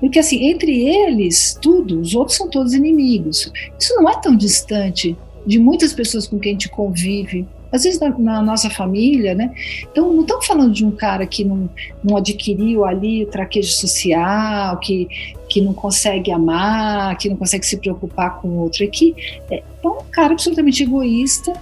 [0.00, 3.52] porque assim, entre eles, tudo, os outros são todos inimigos.
[3.78, 5.16] Isso não é tão distante
[5.46, 9.52] de muitas pessoas com quem a gente convive, às vezes na, na, nossa família, né?
[9.90, 11.68] Então, não estamos falando de um cara que não,
[12.02, 15.08] não adquiriu ali o traquejo social, que,
[15.48, 18.84] que não consegue amar, que não consegue se preocupar com o outro.
[18.84, 19.14] É que
[19.50, 21.52] é, é um cara absolutamente egoísta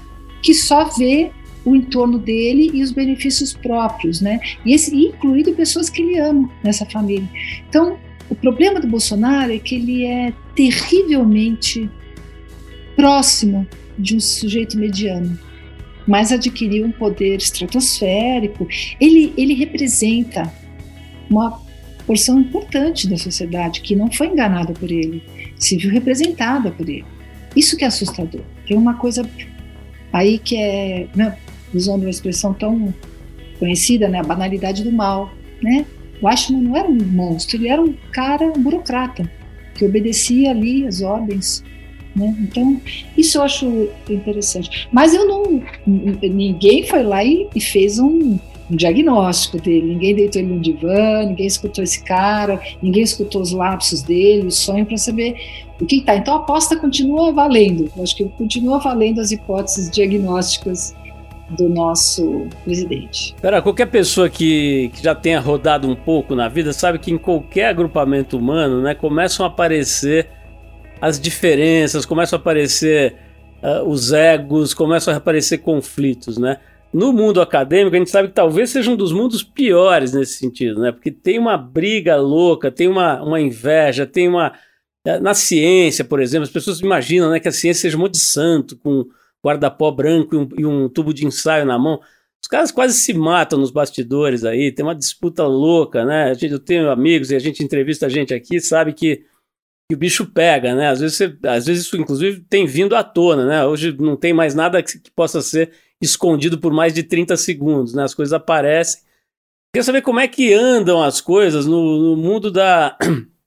[0.42, 1.30] que só vê
[1.64, 4.38] o entorno dele e os benefícios próprios, né?
[4.66, 7.28] E esse, incluindo pessoas que ele ama nessa família.
[7.68, 7.96] Então,
[8.28, 11.90] o problema do Bolsonaro é que ele é terrivelmente
[12.94, 13.66] próximo
[13.98, 15.38] de um sujeito mediano
[16.06, 18.66] mas adquiriu um poder estratosférico.
[19.00, 20.52] Ele, ele representa
[21.30, 21.62] uma
[22.06, 25.22] porção importante da sociedade que não foi enganada por ele,
[25.58, 27.04] se viu representada por ele.
[27.56, 28.42] Isso que é assustador.
[28.66, 29.28] Tem uma coisa
[30.12, 31.36] aí que é, né,
[31.72, 32.92] usando uma expressão tão
[33.58, 35.86] conhecida, né, a banalidade do mal, né?
[36.20, 39.30] O Ashman não era um monstro, ele era um cara, um burocrata,
[39.74, 41.64] que obedecia ali as ordens
[42.14, 42.34] né?
[42.40, 42.80] Então,
[43.16, 44.88] isso eu acho interessante.
[44.92, 45.62] Mas eu não.
[45.86, 48.38] Ninguém foi lá e, e fez um,
[48.70, 49.94] um, diagnóstico dele.
[49.94, 54.50] Ninguém deitou ele no divã, ninguém escutou esse cara, ninguém escutou os lapsos dele, o
[54.50, 55.36] sonho para saber
[55.80, 56.16] o que está.
[56.16, 57.90] Então a aposta continua valendo.
[57.96, 60.94] Eu acho que continua valendo as hipóteses diagnósticas
[61.50, 63.34] do nosso presidente.
[63.40, 67.18] Pera, qualquer pessoa que, que, já tenha rodado um pouco na vida sabe que em
[67.18, 70.28] qualquer agrupamento humano, né, começam a aparecer
[71.04, 73.16] as diferenças, começam a aparecer
[73.62, 76.58] uh, os egos, começam a aparecer conflitos, né?
[76.94, 80.80] no mundo acadêmico, a gente sabe que talvez seja um dos mundos piores nesse sentido,
[80.80, 80.92] né?
[80.92, 84.52] Porque tem uma briga louca, tem uma, uma inveja, tem uma.
[85.04, 88.12] Eh, na ciência, por exemplo, as pessoas imaginam né, que a ciência seja um monte
[88.12, 89.06] de santo, com
[89.44, 92.00] guarda-pó branco e um, e um tubo de ensaio na mão.
[92.40, 96.32] Os caras quase se matam nos bastidores aí, tem uma disputa louca, né?
[96.40, 99.24] Eu tenho amigos e a gente entrevista a gente aqui, sabe que,
[99.88, 100.88] que o bicho pega, né?
[100.88, 103.66] Às vezes, você, às vezes isso, inclusive, tem vindo à tona, né?
[103.66, 107.94] Hoje não tem mais nada que, que possa ser escondido por mais de 30 segundos,
[107.94, 108.02] né?
[108.02, 109.02] As coisas aparecem.
[109.74, 112.96] Queria saber como é que andam as coisas no, no mundo da,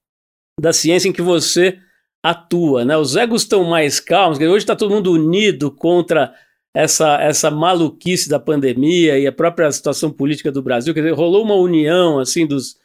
[0.60, 1.80] da ciência em que você
[2.24, 2.98] atua, né?
[2.98, 6.34] Os egos estão mais calmos, hoje está todo mundo unido contra
[6.76, 11.44] essa, essa maluquice da pandemia e a própria situação política do Brasil, quer dizer, rolou
[11.44, 12.78] uma união assim dos,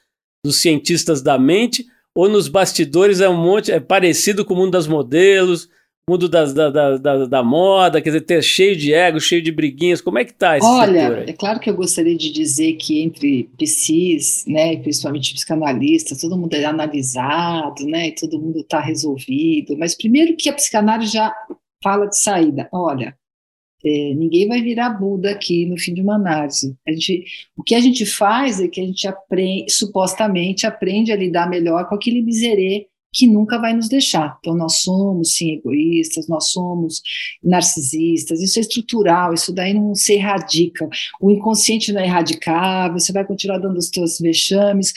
[0.45, 4.72] dos cientistas da mente, ou nos bastidores é um monte, é parecido com o mundo
[4.72, 5.68] das modelos,
[6.09, 9.53] mundo das, da, da, da, da, moda, quer dizer, ter cheio de ego, cheio de
[9.53, 13.01] briguinhas, como é que tá esse Olha, é claro que eu gostaria de dizer que
[13.01, 19.77] entre psis, né, principalmente psicanalistas, todo mundo é analisado, né, e todo mundo está resolvido,
[19.79, 21.33] mas primeiro que a psicanálise já
[21.83, 23.16] fala de saída, olha,
[23.85, 26.77] é, ninguém vai virar Buda aqui no fim de uma análise.
[26.87, 27.25] A gente,
[27.57, 31.88] o que a gente faz é que a gente aprende, supostamente aprende a lidar melhor
[31.88, 34.38] com aquele miserê que nunca vai nos deixar.
[34.40, 37.03] Então, nós somos, sim, egoístas, nós somos
[37.42, 40.88] narcisistas, isso é estrutural, isso daí não se erradica.
[41.21, 44.95] O inconsciente não é erradicável, você vai continuar dando os teus vexames,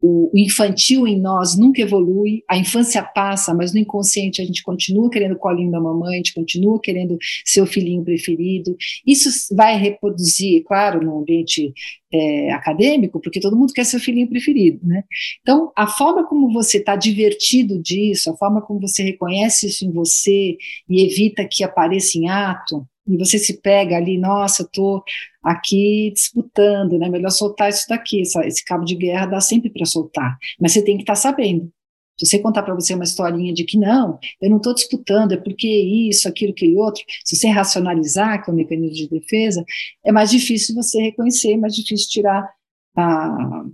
[0.00, 5.10] o, infantil em nós nunca evolui, a infância passa, mas no inconsciente a gente continua
[5.10, 8.76] querendo o colinho da mamãe, a gente continua querendo seu filhinho preferido.
[9.06, 11.72] Isso vai reproduzir, claro, no ambiente
[12.12, 15.04] é, acadêmico, porque todo mundo quer seu filhinho preferido, né?
[15.42, 19.92] Então, a forma como você está divertido disso, a forma como você reconhece isso em
[19.92, 20.56] você
[20.88, 25.02] e evita que apareça em ato, e você se pega ali, nossa, eu tô
[25.42, 27.08] aqui disputando, né?
[27.08, 30.82] Melhor soltar isso daqui, essa, esse cabo de guerra dá sempre para soltar, mas você
[30.82, 31.70] tem que estar tá sabendo.
[32.18, 35.38] Se você contar para você uma historinha de que não, eu não estou disputando, é
[35.38, 39.64] porque isso, aquilo, aquele outro, se você racionalizar, que é o mecanismo de defesa,
[40.04, 42.46] é mais difícil você reconhecer, é mais difícil tirar
[42.94, 43.64] a,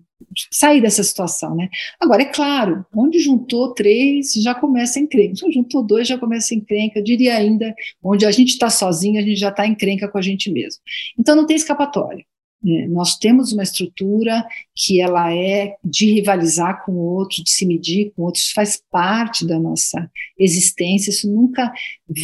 [0.50, 1.68] sair dessa situação, né?
[2.00, 5.44] Agora, é claro, onde juntou três, já começa a encrenca.
[5.44, 6.98] Onde juntou dois, já começa a encrenca.
[6.98, 10.22] Eu diria ainda, onde a gente está sozinho, a gente já está encrenca com a
[10.22, 10.81] gente mesmo.
[11.18, 12.24] Então, não tem escapatória.
[12.62, 12.87] Né?
[12.88, 18.12] Nós temos uma estrutura que ela é de rivalizar com o outro, de se medir
[18.14, 21.72] com outros, faz parte da nossa existência, isso nunca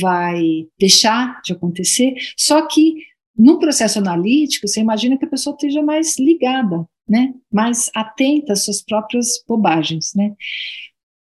[0.01, 2.95] vai deixar de acontecer, só que
[3.37, 7.35] num processo analítico, você imagina que a pessoa esteja mais ligada né?
[7.53, 10.13] mais atenta às suas próprias bobagens.
[10.15, 10.35] Né?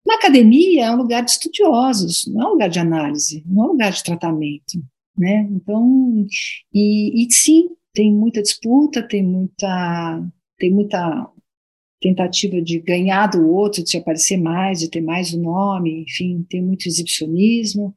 [0.06, 3.66] Na academia é um lugar de estudiosos, não é um lugar de análise, não é
[3.66, 4.82] um lugar de tratamento.
[5.16, 5.48] Né?
[5.50, 6.26] Então,
[6.72, 10.24] e, e sim, tem muita disputa, tem muita,
[10.58, 11.30] tem muita
[12.00, 16.44] tentativa de ganhar do outro, de se aparecer mais, de ter mais o nome, enfim,
[16.48, 17.94] tem muito exibicionismo.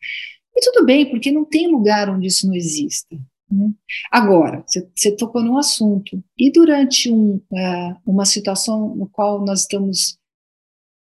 [0.56, 3.18] E tudo bem, porque não tem lugar onde isso não exista.
[3.50, 3.72] Né?
[4.12, 4.64] Agora,
[4.96, 10.18] você tocou num assunto, e durante um, uh, uma situação no qual nós estamos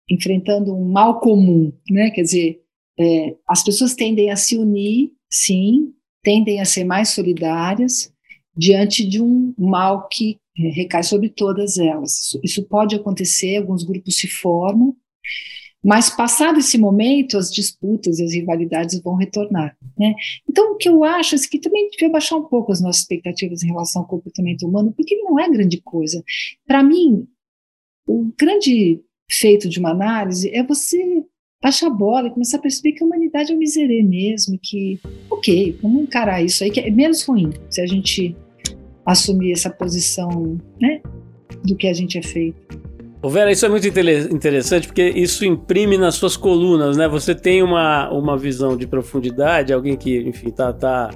[0.09, 2.11] enfrentando um mal comum, né?
[2.11, 2.63] quer dizer,
[2.99, 8.13] é, as pessoas tendem a se unir, sim, tendem a ser mais solidárias
[8.55, 12.19] diante de um mal que é, recai sobre todas elas.
[12.19, 14.95] Isso, isso pode acontecer, alguns grupos se formam,
[15.83, 19.77] mas passado esse momento, as disputas e as rivalidades vão retornar.
[19.99, 20.15] Né?
[20.49, 23.63] Então, o que eu acho é que também devia baixar um pouco as nossas expectativas
[23.63, 26.23] em relação ao comportamento humano, porque ele não é grande coisa.
[26.67, 27.27] Para mim,
[28.07, 31.25] o grande feito de uma análise é você
[31.61, 35.01] baixar a bola e começar a perceber que a humanidade é um miserê mesmo, que,
[35.31, 38.37] ok, vamos encarar isso aí, que é menos ruim se a gente
[39.07, 41.01] assumir essa posição né,
[41.65, 42.92] do que a gente é feito.
[43.23, 47.07] Ô Vera, isso é muito interessante porque isso imprime nas suas colunas, né?
[47.07, 51.11] Você tem uma, uma visão de profundidade, alguém que, enfim, tá, tá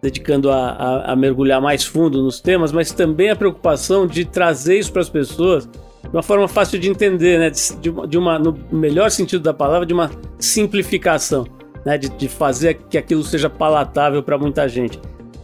[0.00, 4.78] dedicando a, a, a mergulhar mais fundo nos temas, mas também a preocupação de trazer
[4.78, 7.50] isso para as pessoas de uma forma fácil de entender, né?
[7.50, 11.44] De, de, uma, de uma, no melhor sentido da palavra, de uma simplificação,
[11.84, 11.98] né?
[11.98, 14.96] De, de fazer que aquilo seja palatável para muita gente.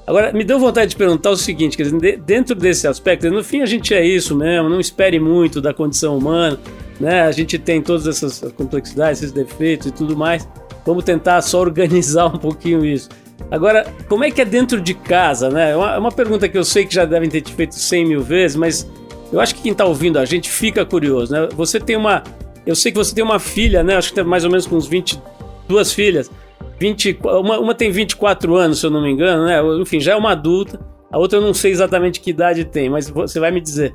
[0.08, 3.60] Agora, me deu vontade de perguntar o seguinte, quer dizer, dentro desse aspecto, no fim
[3.60, 6.58] a gente é isso mesmo, não espere muito da condição humana,
[6.98, 7.20] né?
[7.20, 10.48] A gente tem todas essas complexidades, esses defeitos e tudo mais.
[10.86, 13.10] Vamos tentar só organizar um pouquinho isso.
[13.50, 15.72] Agora, como é que é dentro de casa, né?
[15.72, 18.06] É uma, é uma pergunta que eu sei que já devem ter te feito 100
[18.06, 18.90] mil vezes, mas
[19.30, 21.50] eu acho que quem está ouvindo a gente fica curioso, né?
[21.54, 22.24] Você tem uma...
[22.64, 23.94] Eu sei que você tem uma filha, né?
[23.98, 26.30] Acho que tem mais ou menos com uns 22 filhas.
[26.78, 29.60] 20, uma, uma tem 24 anos, se eu não me engano, né?
[29.80, 30.80] Enfim, já é uma adulta.
[31.10, 33.94] A outra eu não sei exatamente que idade tem, mas você vai me dizer.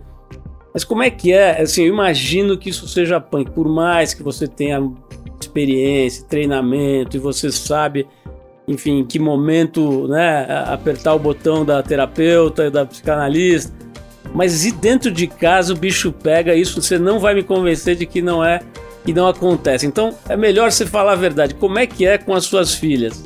[0.74, 1.62] Mas como é que é?
[1.62, 4.82] Assim, eu imagino que isso seja punk, por mais que você tenha
[5.40, 8.08] experiência, treinamento e você sabe,
[8.68, 13.72] enfim, em que momento, né, apertar o botão da terapeuta, da psicanalista.
[14.34, 18.08] Mas e dentro de casa o bicho pega isso, você não vai me convencer de
[18.08, 18.62] que não é
[19.06, 19.86] que não acontece.
[19.86, 21.54] Então, é melhor você falar a verdade.
[21.56, 23.24] Como é que é com as suas filhas?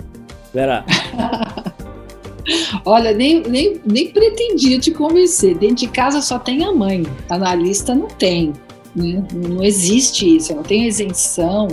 [0.53, 0.83] Verá.
[2.85, 5.57] Olha, nem, nem, nem pretendia te convencer.
[5.57, 8.53] Dentro de casa só tem a mãe, analista não tem.
[8.97, 9.23] Né?
[9.31, 11.67] Não existe isso, eu não tenho isenção,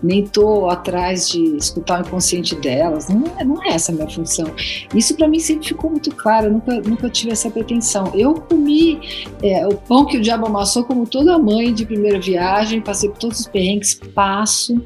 [0.00, 4.08] nem estou atrás de escutar o inconsciente delas, não é, não é essa a minha
[4.08, 4.46] função.
[4.94, 8.12] Isso para mim sempre ficou muito claro, eu nunca, nunca tive essa pretensão.
[8.14, 9.00] Eu comi
[9.42, 13.18] é, o pão que o diabo amassou como toda mãe de primeira viagem, passei por
[13.18, 14.80] todos os perrengues, passo,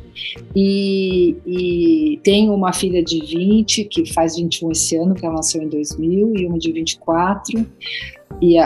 [0.57, 5.63] e, e tenho uma filha de 20, que faz 21 esse ano, que ela nasceu
[5.63, 7.67] em 2000, e uma de 24,
[8.41, 8.57] e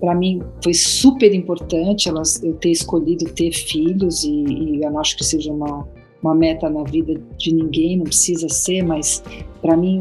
[0.00, 4.98] para mim foi super importante elas, eu ter escolhido ter filhos e, e eu não
[4.98, 5.86] acho que seja uma,
[6.22, 9.22] uma meta na vida de ninguém, não precisa ser, mas
[9.60, 9.98] para mim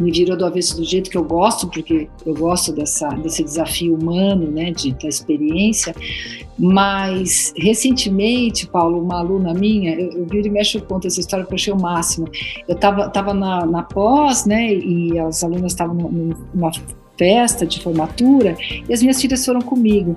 [0.00, 3.94] me virou do avesso do jeito que eu gosto, porque eu gosto dessa, desse desafio
[3.94, 5.94] humano, né, de, da experiência.
[6.58, 11.54] Mas, recentemente, Paulo, uma aluna minha, eu, eu viro e mexo conta essa história porque
[11.54, 12.26] eu achei o máximo.
[12.66, 16.70] Eu estava tava na, na pós, né, e as alunas estavam numa
[17.22, 18.56] festa de formatura
[18.88, 20.16] e as minhas filhas foram comigo.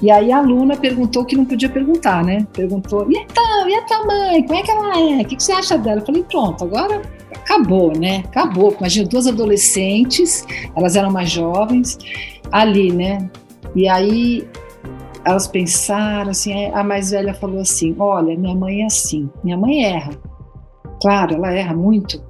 [0.00, 2.46] E aí a aluna perguntou que não podia perguntar, né?
[2.54, 4.42] Perguntou: e então, e a tua mãe?
[4.42, 5.20] Como é que ela é?
[5.20, 6.00] O que, que você acha dela?
[6.00, 7.02] Eu falei: pronto, agora
[7.34, 8.22] acabou, né?
[8.26, 8.74] Acabou.
[8.78, 11.98] Imagina duas adolescentes, elas eram mais jovens,
[12.50, 13.28] ali, né?
[13.74, 14.48] E aí
[15.26, 19.28] elas pensaram assim, a mais velha falou assim: "Olha, minha mãe é assim.
[19.44, 20.12] Minha mãe erra.
[21.02, 22.24] Claro, ela erra muito,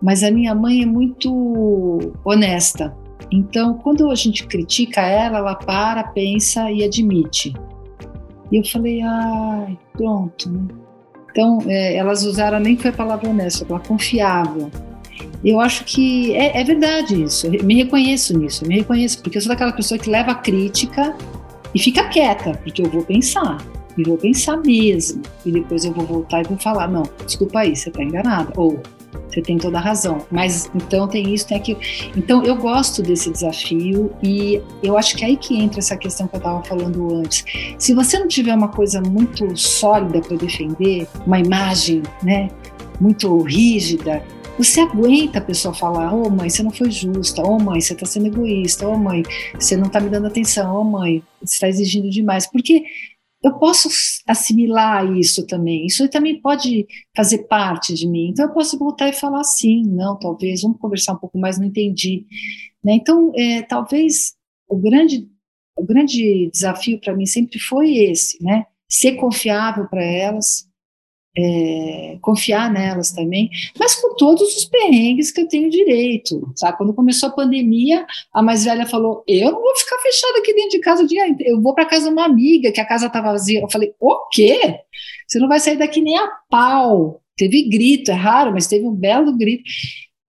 [0.00, 2.94] mas a minha mãe é muito honesta.
[3.30, 7.52] Então, quando a gente critica ela, ela para, pensa e admite.
[8.50, 10.68] E eu falei, ai, pronto, né?
[11.30, 14.70] Então, é, elas usaram, nem foi a palavra honesta, a palavra confiável.
[15.44, 19.36] Eu acho que é, é, verdade isso, eu me reconheço nisso, eu me reconheço, porque
[19.36, 21.14] eu sou daquela pessoa que leva a crítica
[21.74, 23.58] e fica quieta, porque eu vou pensar,
[23.98, 27.76] e vou pensar mesmo, e depois eu vou voltar e vou falar, não, desculpa aí,
[27.76, 28.80] você está enganada, ou
[29.36, 30.26] você tem toda a razão.
[30.30, 31.78] Mas então tem isso, tem aquilo.
[32.16, 36.26] Então eu gosto desse desafio e eu acho que é aí que entra essa questão
[36.26, 37.44] que eu estava falando antes.
[37.78, 42.48] Se você não tiver uma coisa muito sólida para defender, uma imagem, né,
[42.98, 44.22] muito rígida,
[44.58, 47.42] você aguenta a pessoa falar: Ô oh, mãe, você não foi justa.
[47.42, 48.88] Ô oh, mãe, você está sendo egoísta.
[48.88, 49.22] Ô oh, mãe,
[49.54, 50.74] você não está me dando atenção.
[50.74, 52.46] Ô mãe, você está exigindo demais.
[52.46, 52.82] Porque
[53.46, 53.88] eu posso
[54.26, 55.86] assimilar isso também.
[55.86, 56.84] Isso também pode
[57.16, 58.30] fazer parte de mim.
[58.30, 61.66] Então eu posso voltar e falar assim, não, talvez, vamos conversar um pouco mais, não
[61.66, 62.26] entendi.
[62.82, 62.94] Né?
[62.94, 64.34] Então, é, talvez
[64.68, 65.28] o grande,
[65.76, 68.66] o grande desafio para mim sempre foi esse, né?
[68.88, 70.65] Ser confiável para elas,
[71.36, 76.52] é, confiar nelas também, mas com todos os perrengues que eu tenho direito.
[76.56, 76.78] Sabe?
[76.78, 80.70] Quando começou a pandemia, a mais velha falou: Eu não vou ficar fechada aqui dentro
[80.70, 83.06] de casa o dia inteiro, eu vou para casa de uma amiga, que a casa
[83.06, 83.60] estava vazia.
[83.60, 84.80] Eu falei: O quê?
[85.26, 87.20] Você não vai sair daqui nem a pau.
[87.36, 89.64] Teve grito, é raro, mas teve um belo grito.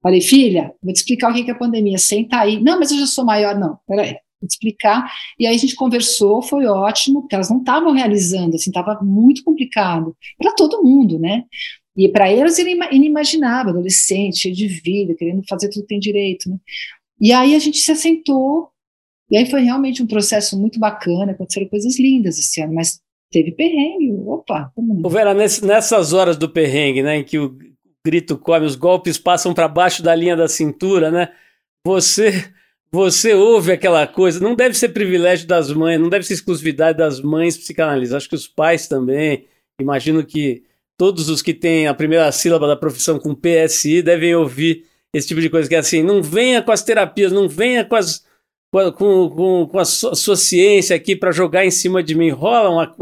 [0.04, 1.98] Falei, filha, vou te explicar o que é a pandemia.
[1.98, 2.62] Senta aí.
[2.62, 3.58] Não, mas eu já sou maior.
[3.58, 5.12] Não, peraí explicar.
[5.40, 9.44] E aí a gente conversou, foi ótimo, porque elas não estavam realizando, assim, estava muito
[9.44, 11.44] complicado para todo mundo, né?
[11.96, 16.50] E para elas era inimaginável, adolescente, cheio de vida, querendo fazer tudo que tem direito,
[16.50, 16.58] né?
[17.20, 18.70] E aí a gente se assentou,
[19.32, 23.00] e aí foi realmente um processo muito bacana, aconteceram coisas lindas esse ano, mas
[23.32, 25.10] teve perrengue, opa, como?
[25.10, 27.58] Vera, nessas horas do perrengue, né, em que o
[28.06, 31.30] grito come, os golpes passam para baixo da linha da cintura, né?
[31.86, 32.54] Você
[32.92, 37.20] você ouve aquela coisa, não deve ser privilégio das mães, não deve ser exclusividade das
[37.22, 39.46] mães psicanalistas, acho que os pais também,
[39.80, 40.64] imagino que
[40.98, 45.42] todos os que têm a primeira sílaba da profissão com PSI devem ouvir esse tipo
[45.42, 48.26] de coisa, que é assim, não venha com as terapias, não venha com, as,
[48.72, 52.96] com, com, com a sua ciência aqui para jogar em cima de mim, rola uma,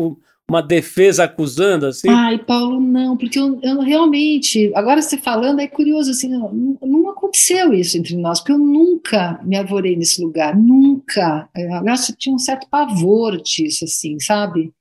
[0.49, 2.07] uma defesa acusando, assim?
[2.07, 7.09] Ai, Paulo, não, porque eu, eu realmente, agora você falando, é curioso, assim, não, não,
[7.09, 11.49] aconteceu isso entre nós, porque eu nunca me arvorei nesse lugar, nunca.
[11.55, 14.71] Aliás, eu tinha um certo pavor disso, assim, sabe?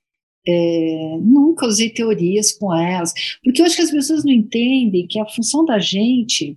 [0.47, 3.11] É, nunca usei teorias com elas,
[3.43, 6.55] porque eu acho que as pessoas não entendem que a função da gente.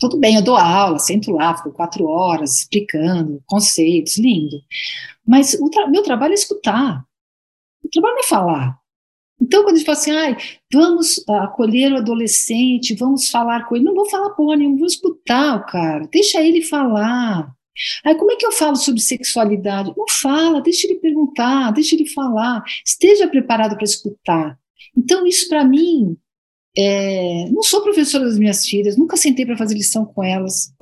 [0.00, 4.56] Tudo bem, eu dou aula, sento lá, fico quatro horas explicando conceitos, lindo.
[5.24, 7.04] Mas o tra meu trabalho é escutar.
[7.84, 8.78] O trabalho é falar.
[9.40, 10.36] Então, quando a gente fala assim, ah,
[10.72, 15.56] vamos acolher o adolescente, vamos falar com ele, não vou falar porra nenhuma, vou escutar
[15.56, 17.52] o cara, deixa ele falar,
[18.04, 19.92] Aí como é que eu falo sobre sexualidade?
[19.96, 24.58] Não fala, deixa ele perguntar, deixa ele falar, esteja preparado para escutar.
[24.96, 26.16] Então isso para mim,
[26.76, 30.72] é, não sou professora das minhas filhas, nunca sentei para fazer lição com elas.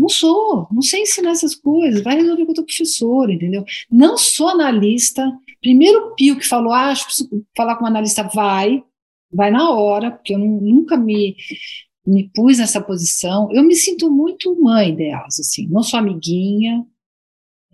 [0.00, 3.64] Não sou, não sei ensinar essas coisas, vai resolver com o teu professor, entendeu?
[3.90, 5.30] Não sou analista.
[5.60, 8.82] Primeiro Pio que falou, ah, acho que falar com um analista, vai,
[9.30, 11.36] vai na hora, porque eu nunca me
[12.06, 13.48] me pus nessa posição.
[13.52, 16.84] Eu me sinto muito mãe delas, assim, não sou amiguinha,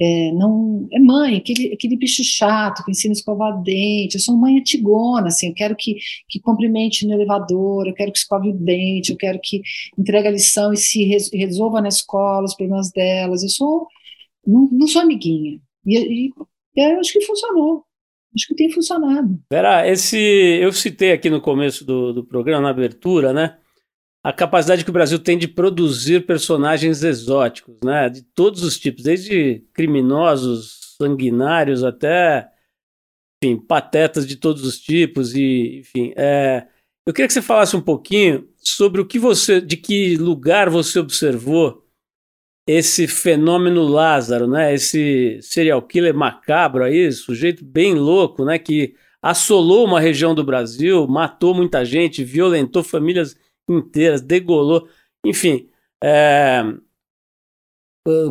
[0.01, 4.17] é, não é mãe, aquele, aquele bicho chato que ensina a escovar dente.
[4.17, 5.97] Eu sou mãe antigona, assim, eu quero que,
[6.29, 9.63] que cumprimente no elevador, eu quero que escove o dente, eu quero que
[9.99, 13.43] entregue a lição e se resolva na escola os problemas delas.
[13.43, 13.87] Eu sou,
[14.47, 15.59] não, não sou amiguinha.
[15.87, 16.33] E, e
[16.77, 17.85] eu acho que funcionou.
[18.35, 19.41] Acho que tem funcionado.
[19.51, 23.57] Vera, esse eu citei aqui no começo do, do programa, na abertura, né?
[24.27, 28.09] A capacidade que o Brasil tem de produzir personagens exóticos, né?
[28.09, 32.51] De todos os tipos, desde criminosos, sanguinários até,
[33.41, 36.67] enfim, patetas de todos os tipos e, enfim, é,
[37.07, 40.99] eu queria que você falasse um pouquinho sobre o que você, de que lugar você
[40.99, 41.87] observou
[42.69, 44.75] esse fenômeno Lázaro, né?
[44.75, 48.59] Esse serial killer macabro aí, sujeito bem louco, né?
[48.59, 53.37] Que assolou uma região do Brasil, matou muita gente, violentou famílias
[53.69, 54.89] inteiras, degolou,
[55.25, 55.69] enfim,
[56.03, 56.63] é,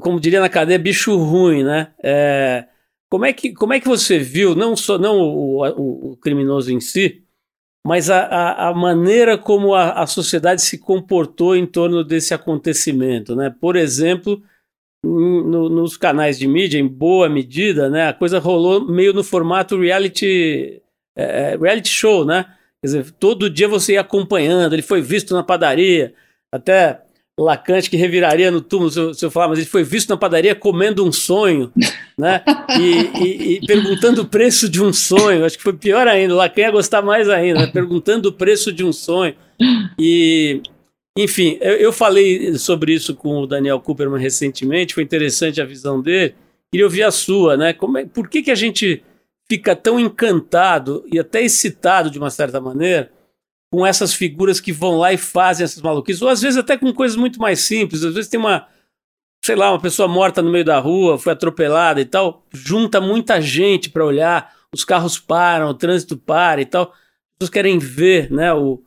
[0.01, 1.93] como diria na cadeia, bicho ruim, né?
[2.01, 2.67] É,
[3.09, 6.71] como, é que, como é que você viu, não só não o, o, o criminoso
[6.71, 7.23] em si,
[7.85, 13.35] mas a, a, a maneira como a, a, sociedade se comportou em torno desse acontecimento,
[13.35, 13.53] né?
[13.61, 14.41] Por exemplo,
[15.03, 18.07] no, nos canais de mídia, em boa medida, né?
[18.07, 20.81] A coisa rolou meio no formato reality,
[21.15, 22.54] é, é reality show, né?
[22.85, 26.13] Quer dizer, todo dia você ia acompanhando, ele foi visto na padaria,
[26.51, 27.01] até
[27.37, 30.15] Lacante que reviraria no túmulo se eu, se eu falar, mas ele foi visto na
[30.15, 31.69] padaria comendo um sonho,
[32.17, 32.41] né?
[32.79, 35.43] E, e, e, perguntando o preço de um sonho.
[35.43, 36.35] Acho que foi pior ainda.
[36.35, 37.67] Lacan ia gostar mais ainda, né?
[37.67, 39.35] perguntando o preço de um sonho.
[39.99, 40.61] E,
[41.17, 44.93] enfim, eu, eu, falei sobre isso com o Daniel Cooperman recentemente.
[44.93, 46.35] Foi interessante a visão dele.
[46.71, 47.73] Queria ouvir a sua, né?
[47.73, 49.03] Como é, por que, que a gente
[49.49, 53.11] fica tão encantado e até excitado de uma certa maneira
[53.71, 56.93] com essas figuras que vão lá e fazem essas maluquices, ou às vezes até com
[56.93, 58.67] coisas muito mais simples, às vezes tem uma,
[59.43, 63.41] sei lá, uma pessoa morta no meio da rua, foi atropelada e tal, junta muita
[63.41, 68.31] gente para olhar, os carros param, o trânsito para e tal, as pessoas querem ver,
[68.31, 68.81] né, o,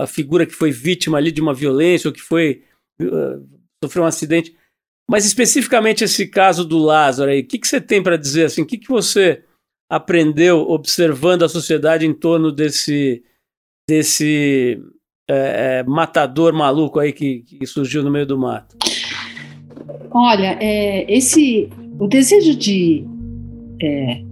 [0.00, 2.64] a figura que foi vítima ali de uma violência ou que foi
[3.00, 3.46] uh,
[3.84, 4.56] sofreu um acidente,
[5.08, 8.62] mas especificamente esse caso do Lázaro aí, o que, que você tem para dizer assim,
[8.62, 9.44] o que, que você
[9.92, 13.22] aprendeu observando a sociedade em torno desse,
[13.86, 14.80] desse
[15.28, 18.74] é, é, matador maluco aí que, que, surgiu no meio do mato?
[20.10, 21.68] Olha, é, esse
[22.00, 23.04] o desejo de
[23.82, 24.22] é,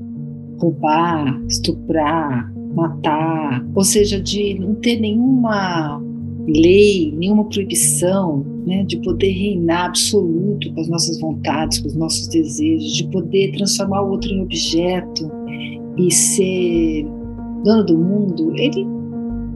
[0.59, 6.03] roubar, estuprar, matar, ou seja, de não ter nenhuma
[6.49, 12.29] lei, nenhuma proibição, né, de poder reinar absoluto com as nossas vontades, com os nossos
[12.29, 15.40] desejos, de poder transformar o outro em objeto
[16.07, 17.05] e ser
[17.65, 18.87] dono do mundo, ele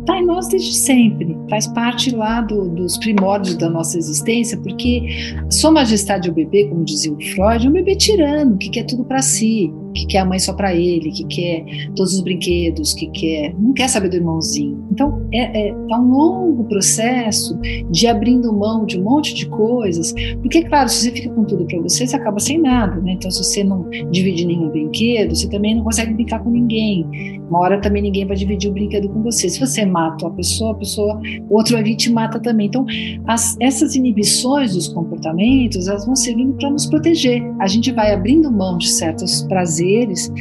[0.01, 5.35] está em nós desde sempre, faz parte lá do, dos primórdios da nossa existência, porque
[5.51, 9.05] Sua Majestade o bebê, como dizia o Freud, é um bebê tirano, que quer tudo
[9.05, 11.65] para si, que quer a mãe só para ele, que quer
[11.95, 14.85] todos os brinquedos, que quer, não quer saber do irmãozinho.
[14.91, 17.59] Então é, é, é um longo processo
[17.91, 21.65] de abrindo mão de um monte de coisas, porque claro, se você fica com tudo
[21.67, 23.13] para você, você acaba sem nada, né?
[23.13, 27.41] Então se você não divide nenhum brinquedo, você também não consegue brincar com ninguém.
[27.49, 29.49] Uma hora também ninguém vai dividir o brinquedo com você.
[29.49, 32.67] Se você mata uma pessoa, a pessoa, o outro ali te mata também.
[32.67, 32.85] Então
[33.27, 37.43] as, essas inibições dos comportamentos, elas vão servindo para nos proteger.
[37.61, 40.33] A gente vai abrindo mão de certos prazeres prazeres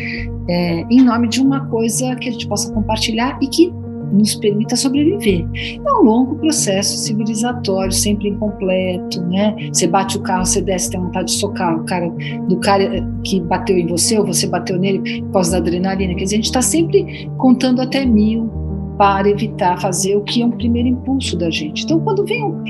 [0.49, 3.71] é, em nome de uma coisa que a gente possa compartilhar e que
[4.11, 5.43] nos permita sobreviver.
[5.83, 9.55] É um longo processo civilizatório, sempre incompleto, né?
[9.73, 12.11] Você bate o carro, você desce, tem vontade de socar o cara
[12.47, 16.13] do cara que bateu em você ou você bateu nele por causa da adrenalina.
[16.13, 18.51] Quer dizer, a gente está sempre contando até mil
[18.99, 21.83] para evitar fazer o que é um primeiro impulso da gente.
[21.83, 22.63] Então, quando vem um,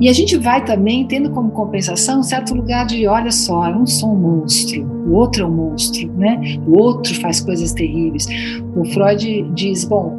[0.00, 3.76] e a gente vai também tendo como compensação um certo lugar de, olha só, eu
[3.76, 6.40] não sou um monstro, o outro é um monstro, né?
[6.66, 8.26] O outro faz coisas terríveis.
[8.74, 10.18] O Freud diz, bom,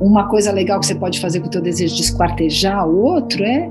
[0.00, 3.42] uma coisa legal que você pode fazer com o teu desejo de esquartejar o outro
[3.42, 3.68] é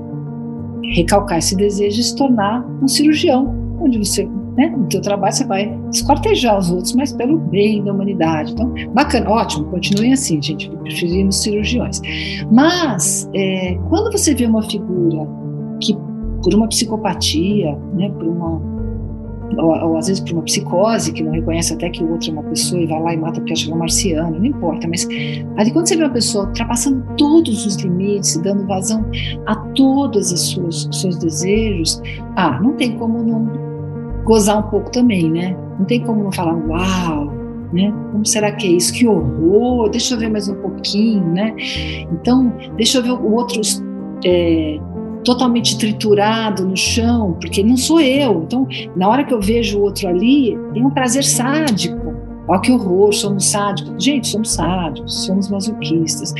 [0.94, 5.44] recalcar esse desejo e se tornar um cirurgião, onde você, né, no teu trabalho você
[5.44, 8.52] vai esquartejar os outros, mas pelo bem da humanidade.
[8.52, 12.00] Então, bacana, ótimo, continuem assim, gente, preferimos cirurgiões.
[12.52, 15.26] Mas, é, quando você vê uma figura
[16.42, 18.76] por uma psicopatia, né, por uma
[19.58, 22.32] ou, ou, às vezes por uma psicose, que não reconhece até que o outro é
[22.32, 24.88] uma pessoa e vai lá e mata porque acha que é marciano, não importa.
[24.88, 25.06] Mas
[25.56, 29.04] ali quando você vê uma pessoa ultrapassando todos os limites, dando vazão
[29.46, 32.02] a todos os seus, seus desejos,
[32.36, 33.66] ah, não tem como não
[34.24, 35.56] gozar um pouco também, né?
[35.78, 37.32] Não tem como não falar, uau,
[37.72, 37.92] né?
[38.12, 38.92] Como será que é isso?
[38.92, 39.88] Que horror!
[39.88, 41.54] Deixa eu ver mais um pouquinho, né?
[42.12, 43.60] Então, deixa eu ver o outro
[44.24, 44.78] é,
[45.26, 48.44] totalmente triturado no chão, porque não sou eu.
[48.44, 48.66] Então,
[48.96, 52.14] na hora que eu vejo o outro ali, tem um prazer sádico.
[52.48, 54.02] Olha que horror, somos sádicos.
[54.02, 56.32] Gente, somos sádicos, somos masoquistas.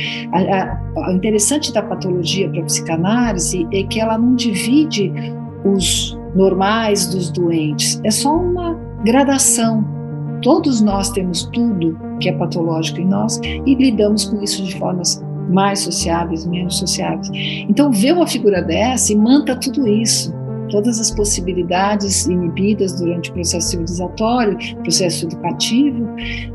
[0.95, 5.11] O interessante da patologia para a psicanálise é que ela não divide
[5.65, 8.73] os normais dos doentes, é só uma
[9.03, 9.83] gradação.
[10.41, 15.21] Todos nós temos tudo que é patológico em nós e lidamos com isso de formas
[15.49, 17.29] mais sociáveis, menos sociáveis.
[17.69, 20.33] Então, ver uma figura dessa e manta tudo isso,
[20.69, 26.07] todas as possibilidades inibidas durante o processo civilizatório, processo educativo,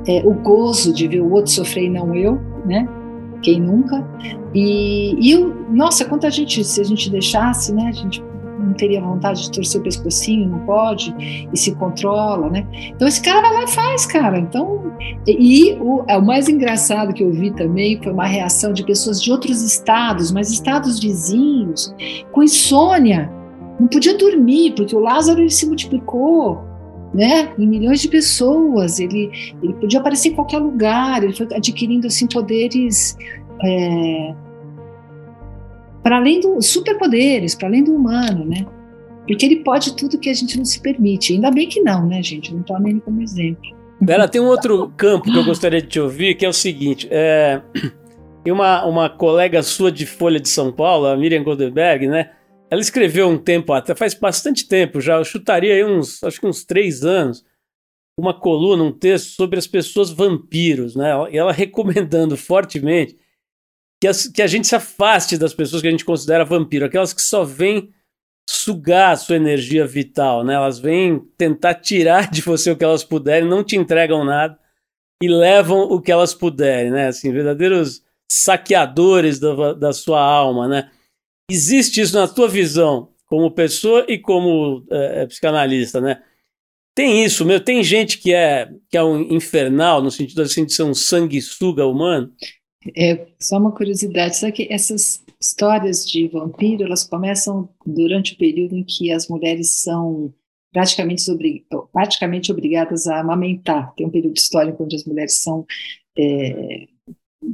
[0.06, 2.88] é, o gozo de ver o outro sofrer e não eu, né?
[3.42, 4.06] Quem nunca?
[4.54, 5.36] E, e
[5.70, 7.88] nossa, quanta gente, se a gente deixasse, né?
[7.88, 8.22] A gente
[8.62, 11.14] não teria vontade de torcer o pescocinho, não pode,
[11.52, 12.66] e se controla, né?
[12.94, 14.38] Então esse cara vai lá e faz, cara.
[14.38, 14.92] Então,
[15.26, 19.22] e o, é, o mais engraçado que eu vi também foi uma reação de pessoas
[19.22, 21.94] de outros estados, mas estados vizinhos,
[22.32, 23.30] com insônia,
[23.78, 26.62] não podia dormir, porque o Lázaro ele se multiplicou,
[27.12, 29.30] né, em milhões de pessoas, ele,
[29.62, 33.16] ele podia aparecer em qualquer lugar, ele foi adquirindo assim poderes
[33.62, 34.34] é,
[36.02, 38.66] para além dos superpoderes, para além do humano, né?
[39.26, 41.32] Porque ele pode tudo que a gente não se permite.
[41.32, 42.52] Ainda bem que não, né, gente?
[42.52, 43.62] não tomem ele como exemplo.
[44.00, 47.06] Bela, tem um outro campo que eu gostaria de te ouvir, que é o seguinte:
[47.08, 47.62] é,
[48.42, 52.32] tem uma, uma colega sua de Folha de São Paulo, a Miriam Goldenberg, né?
[52.68, 56.46] Ela escreveu um tempo até, faz bastante tempo já, eu chutaria aí uns, acho que
[56.46, 57.44] uns três anos,
[58.18, 61.12] uma coluna, um texto sobre as pessoas vampiros, né?
[61.30, 63.16] E ela recomendando fortemente
[64.02, 67.12] que, as, que a gente se afaste das pessoas que a gente considera vampiro, aquelas
[67.12, 67.94] que só vêm
[68.50, 70.54] sugar a sua energia vital, né?
[70.54, 74.58] Elas vêm tentar tirar de você o que elas puderem, não te entregam nada
[75.22, 77.06] e levam o que elas puderem, né?
[77.06, 80.90] Assim, verdadeiros saqueadores da, da sua alma, né?
[81.48, 86.20] Existe isso na tua visão como pessoa e como é, psicanalista, né?
[86.92, 87.60] Tem isso, meu.
[87.60, 91.86] Tem gente que é que é um infernal no sentido assim de ser um sanguessuga
[91.86, 92.32] humano.
[92.96, 98.76] É só uma curiosidade, sabe que essas histórias de vampiro, elas começam durante o período
[98.76, 100.32] em que as mulheres são
[100.72, 101.22] praticamente,
[101.92, 103.94] praticamente obrigadas a amamentar.
[103.94, 105.66] Tem um período histórico onde as mulheres são
[106.18, 106.88] é,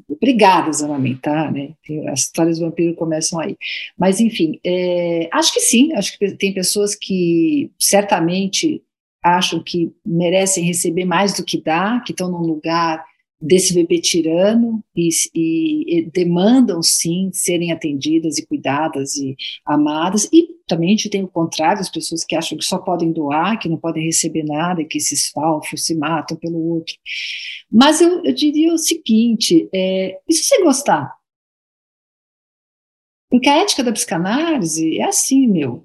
[0.09, 1.75] obrigadas a amamentar, né?
[2.09, 3.57] As histórias do vampiro começam aí.
[3.99, 8.83] Mas, enfim, é, acho que sim, acho que tem pessoas que certamente
[9.23, 13.05] acham que merecem receber mais do que dá, que estão num lugar
[13.41, 20.29] desse bebê tirano e, e, e, demandam sim serem atendidas e cuidadas e amadas.
[20.33, 23.59] E também a gente tem o contrário as pessoas que acham que só podem doar
[23.59, 26.95] que não podem receber nada que se esfalfam se matam pelo outro.
[27.71, 31.17] Mas eu, eu diria o seguinte é, e se você gostar?
[33.31, 35.85] Porque a ética da psicanálise é assim meu.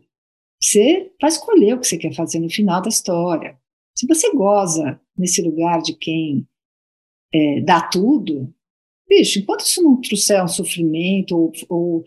[0.61, 3.57] Você vai escolher o que você quer fazer no final da história.
[3.93, 6.47] Se você goza nesse lugar de quem
[7.33, 8.53] é, dar tudo,
[9.09, 12.03] bicho, enquanto isso não trouxer um sofrimento ou, ou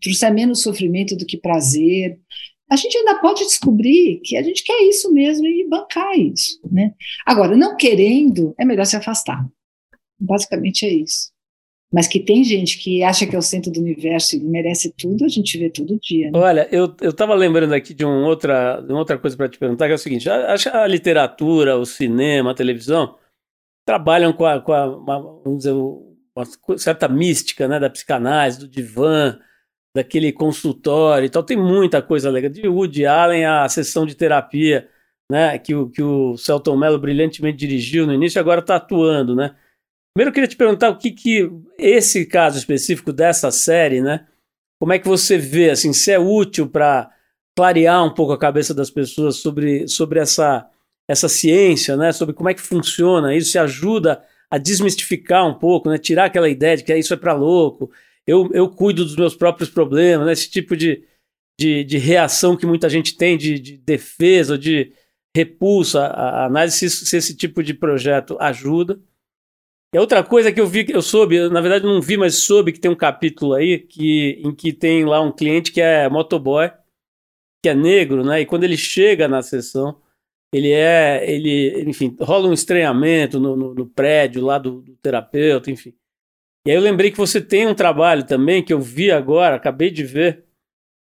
[0.00, 2.18] trouxer menos sofrimento do que prazer,
[2.70, 6.94] a gente ainda pode descobrir que a gente quer isso mesmo e bancar isso, né?
[7.26, 9.44] Agora, não querendo, é melhor se afastar.
[10.18, 11.32] Basicamente é isso.
[11.92, 15.24] Mas que tem gente que acha que é o centro do universo e merece tudo,
[15.24, 16.30] a gente vê todo dia.
[16.30, 16.38] Né?
[16.38, 19.86] Olha, eu, eu lembrando aqui de, um outra, de uma outra coisa para te perguntar,
[19.86, 23.16] que é o seguinte: a, a literatura, o cinema, a televisão,
[23.90, 29.36] trabalham com a, com a uma, dizer, uma certa mística né, da psicanálise, do divã,
[29.92, 31.42] daquele consultório e tal.
[31.42, 32.52] Tem muita coisa legal.
[32.52, 34.88] De Woody Allen, a sessão de terapia
[35.28, 39.34] né, que, o, que o Celton Mello brilhantemente dirigiu no início, agora está atuando.
[39.34, 39.56] Né?
[40.14, 44.24] Primeiro eu queria te perguntar o que, que esse caso específico dessa série, né?
[44.80, 47.10] Como é que você vê, assim, se é útil para
[47.56, 50.70] clarear um pouco a cabeça das pessoas sobre, sobre essa
[51.10, 55.90] essa ciência, né, sobre como é que funciona isso, se ajuda a desmistificar um pouco,
[55.90, 57.90] né, tirar aquela ideia de que isso é para louco,
[58.24, 61.02] eu, eu cuido dos meus próprios problemas, né, esse tipo de,
[61.58, 64.92] de, de reação que muita gente tem de, de defesa, de
[65.36, 69.00] repulsa a análise, se, se, esse tipo de projeto ajuda.
[69.92, 72.72] E a outra coisa que eu vi, eu soube, na verdade não vi, mas soube
[72.72, 76.70] que tem um capítulo aí que, em que tem lá um cliente que é motoboy,
[77.64, 78.40] que é negro, né?
[78.40, 80.00] E quando ele chega na sessão,
[80.52, 85.70] ele é, ele, enfim, rola um estranhamento no, no, no prédio lá do, do, terapeuta,
[85.70, 85.94] enfim.
[86.66, 89.90] E aí eu lembrei que você tem um trabalho também que eu vi agora, acabei
[89.90, 90.44] de ver,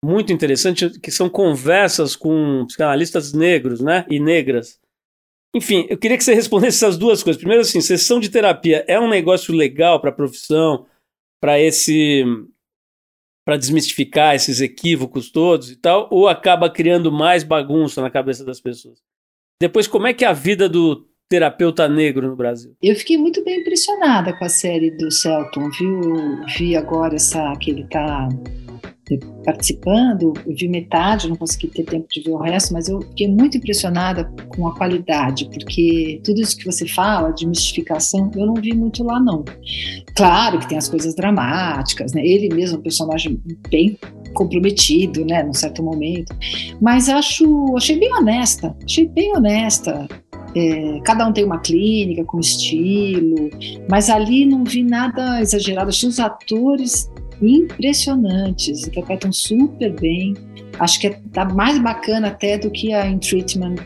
[0.05, 4.81] muito interessante, que são conversas com psicanalistas negros, né, e negras.
[5.55, 7.41] Enfim, eu queria que você respondesse essas duas coisas.
[7.41, 10.87] Primeiro, assim, sessão de terapia é um negócio legal para a profissão,
[11.41, 12.25] para esse
[13.45, 18.61] para desmistificar esses equívocos todos e tal, ou acaba criando mais bagunça na cabeça das
[18.61, 19.03] pessoas?
[19.61, 22.77] Depois, como é que é a vida do terapeuta negro no Brasil?
[22.81, 26.45] Eu fiquei muito bem impressionada com a série do Celton, viu?
[26.57, 28.29] Vi agora essa que ele está
[29.45, 33.29] participando, eu vi metade, não consegui ter tempo de ver o resto, mas eu fiquei
[33.29, 38.55] muito impressionada com a qualidade, porque tudo isso que você fala de mistificação, eu não
[38.55, 39.45] vi muito lá não.
[40.15, 42.27] Claro que tem as coisas dramáticas, né?
[42.27, 43.41] Ele mesmo é um personagem
[43.71, 43.99] bem
[44.35, 46.37] comprometido, né, num certo momento,
[46.81, 50.07] mas acho, achei bem honesta, achei bem honesta.
[50.55, 53.51] É, cada um tem uma clínica com estilo,
[53.89, 55.91] mas ali não vi nada exagerado.
[55.91, 60.35] Achei os atores impressionantes, interpretam super bem.
[60.79, 63.77] Acho que é, tá mais bacana até do que a In Treatment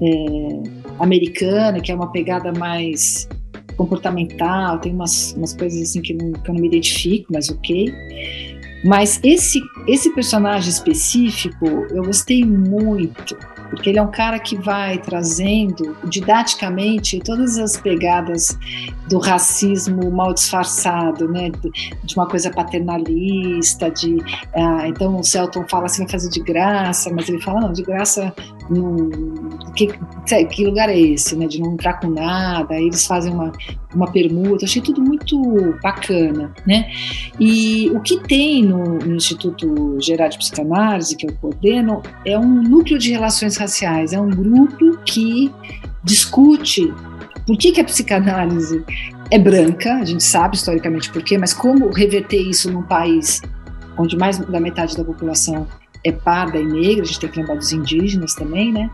[0.00, 3.28] é, americana, que é uma pegada mais
[3.76, 7.92] comportamental, tem umas, umas coisas assim que, não, que eu não me identifico, mas ok.
[8.84, 13.36] Mas esse, esse personagem específico eu gostei muito
[13.72, 18.58] porque ele é um cara que vai trazendo didaticamente todas as pegadas
[19.08, 21.50] do racismo mal disfarçado, né,
[22.04, 24.18] de uma coisa paternalista, de
[24.54, 27.82] ah, então o Celton fala assim, vai fazer de graça, mas ele fala não, de
[27.82, 28.34] graça
[28.70, 29.10] num,
[29.74, 29.88] que,
[30.50, 33.52] que lugar é esse, né, de não entrar com nada, aí eles fazem uma,
[33.94, 35.40] uma permuta, achei tudo muito
[35.82, 36.90] bacana, né,
[37.38, 42.62] e o que tem no, no Instituto Geral de Psicanálise, que eu coordeno, é um
[42.62, 44.12] núcleo de relações raciais.
[44.12, 45.50] É um grupo que
[46.02, 46.92] discute
[47.46, 48.84] por que, que a psicanálise
[49.30, 53.40] é branca, a gente sabe historicamente por quê, mas como reverter isso num país
[53.96, 55.66] onde mais da metade da população
[56.04, 58.90] é parda e negra, a gente tem que lembrar dos indígenas também, né?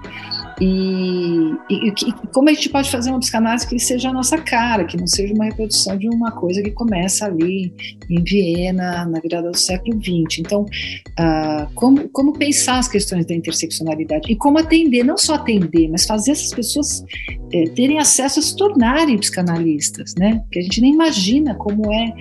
[0.60, 4.84] E, e, e, como a gente pode fazer uma psicanálise que seja a nossa cara,
[4.84, 7.72] que não seja uma reprodução de uma coisa que começa ali
[8.10, 10.40] em Viena, na virada do século XX.
[10.40, 15.88] Então, uh, como, como pensar as questões da interseccionalidade e como atender, não só atender,
[15.88, 17.04] mas fazer essas pessoas
[17.52, 20.42] é, terem acesso a se tornarem psicanalistas, né?
[20.50, 22.12] Que a gente nem imagina como é.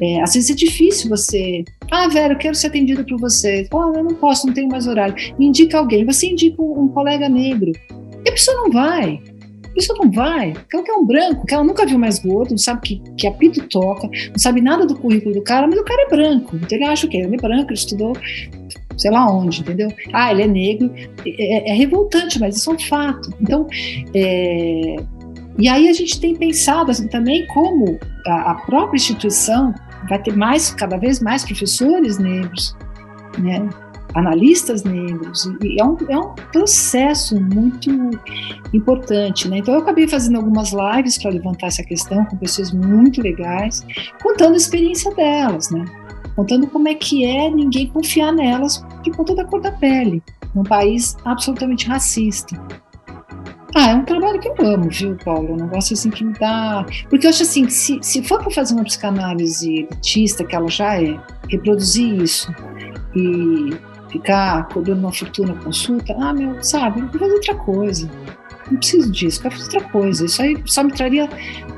[0.00, 1.64] é às vezes é difícil você.
[1.90, 3.66] Ah, eu quero ser atendida por você.
[3.72, 5.14] Oh, eu não posso, não tenho mais horário.
[5.38, 6.04] Me indica alguém.
[6.04, 7.72] Você indica um, um colega negro.
[8.24, 9.20] E a pessoa não vai.
[9.64, 12.58] A pessoa não vai, ela quer um branco, que ela nunca viu mais gordo, não
[12.58, 16.02] sabe que, que apito toca, não sabe nada do currículo do cara, mas o cara
[16.02, 16.56] é branco.
[16.56, 17.18] Então ele acha o quê?
[17.18, 18.12] Ele é branco, ele estudou
[19.00, 19.90] sei lá onde, entendeu?
[20.12, 20.92] Ah, ele é negro.
[21.26, 23.32] É, é revoltante, mas isso é um fato.
[23.40, 23.66] Então,
[24.14, 24.96] é,
[25.58, 29.74] e aí a gente tem pensado assim, também como a, própria instituição
[30.08, 32.76] vai ter mais, cada vez mais professores negros,
[33.38, 33.68] né?
[34.14, 37.90] analistas negros, e é um, é um processo muito
[38.72, 39.48] importante.
[39.48, 39.58] Né?
[39.58, 43.86] Então, eu acabei fazendo algumas lives para levantar essa questão com pessoas muito legais,
[44.22, 45.84] contando a experiência delas, né?
[46.34, 50.22] contando como é que é ninguém confiar nelas de conta da cor da pele,
[50.54, 52.60] num país absolutamente racista.
[53.74, 55.52] Ah, é um trabalho que eu amo, viu, Paulo?
[55.52, 56.84] Um negócio assim que me dá.
[57.08, 61.00] Porque eu acho assim, se, se for para fazer uma psicanálise elitista, que ela já
[61.00, 61.18] é,
[61.48, 62.52] reproduzir isso
[63.14, 63.70] e
[64.10, 68.10] ficar cobrando uma fortuna consulta, ah, meu, sabe, eu vou fazer outra coisa
[68.70, 70.24] não preciso disso, quero fazer outra coisa.
[70.24, 71.28] Isso aí só me traria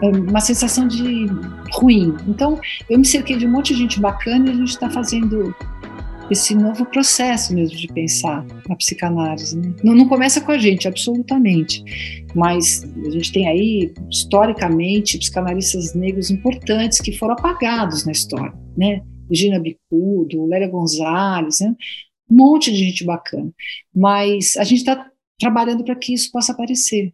[0.03, 1.27] é, uma sensação de
[1.73, 2.15] ruim.
[2.29, 5.55] Então, eu me cerquei de um monte de gente bacana e a gente está fazendo
[6.33, 9.57] esse novo processo mesmo de pensar a psicanálise.
[9.57, 9.75] Né?
[9.85, 11.85] Não, não, começa com a gente, absolutamente,
[12.35, 19.03] mas a gente tem aí, historicamente, psicanalistas negros importantes que foram apagados na história, né?
[19.31, 21.75] Regina Bicudo, Lélia Gonzalez, né?
[22.31, 23.51] um monte de gente bacana.
[23.95, 25.07] Mas a gente está
[25.39, 27.13] trabalhando para que isso possa aparecer.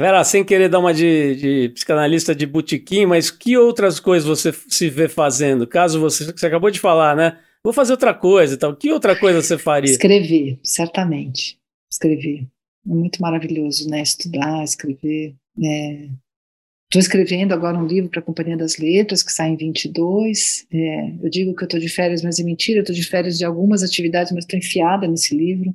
[0.00, 4.52] Vera, sem querer dar uma de, de, psicanalista de botequim, mas que outras coisas você
[4.52, 5.66] se vê fazendo?
[5.66, 7.38] Caso você, você acabou de falar, né?
[7.64, 8.76] Vou fazer outra coisa e tal.
[8.76, 9.90] Que outra coisa você faria?
[9.90, 11.58] Escrever, certamente.
[11.90, 12.46] Escrever.
[12.86, 14.02] É muito maravilhoso, né?
[14.02, 15.34] Estudar, escrever.
[15.56, 16.98] Estou é...
[16.98, 20.66] escrevendo agora um livro para a Companhia das Letras, que sai em 22.
[20.72, 22.78] É, eu digo que eu estou de férias, mas é mentira.
[22.78, 25.74] Eu estou de férias de algumas atividades, mas estou enfiada nesse livro.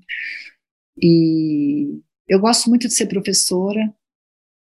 [1.02, 3.94] E eu gosto muito de ser professora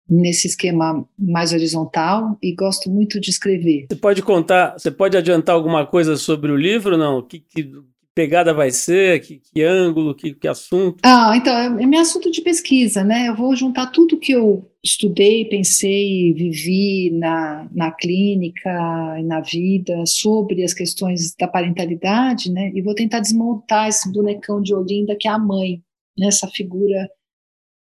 [0.09, 3.85] nesse esquema mais horizontal e gosto muito de escrever.
[3.89, 7.21] Você pode contar, você pode adiantar alguma coisa sobre o livro, não?
[7.21, 7.71] Que, que
[8.19, 10.97] pegada vai ser, que, que ângulo, que, que, assunto?
[11.03, 13.29] Ah, então, é, é meu assunto de pesquisa, né?
[13.29, 18.69] Eu vou juntar tudo que eu estudei, pensei, vivi na, na clínica
[19.17, 22.71] e na vida sobre as questões da parentalidade, né?
[22.75, 25.81] E vou tentar desmontar esse bonecão de Olinda que é a mãe,
[26.17, 26.27] né?
[26.27, 27.09] essa figura.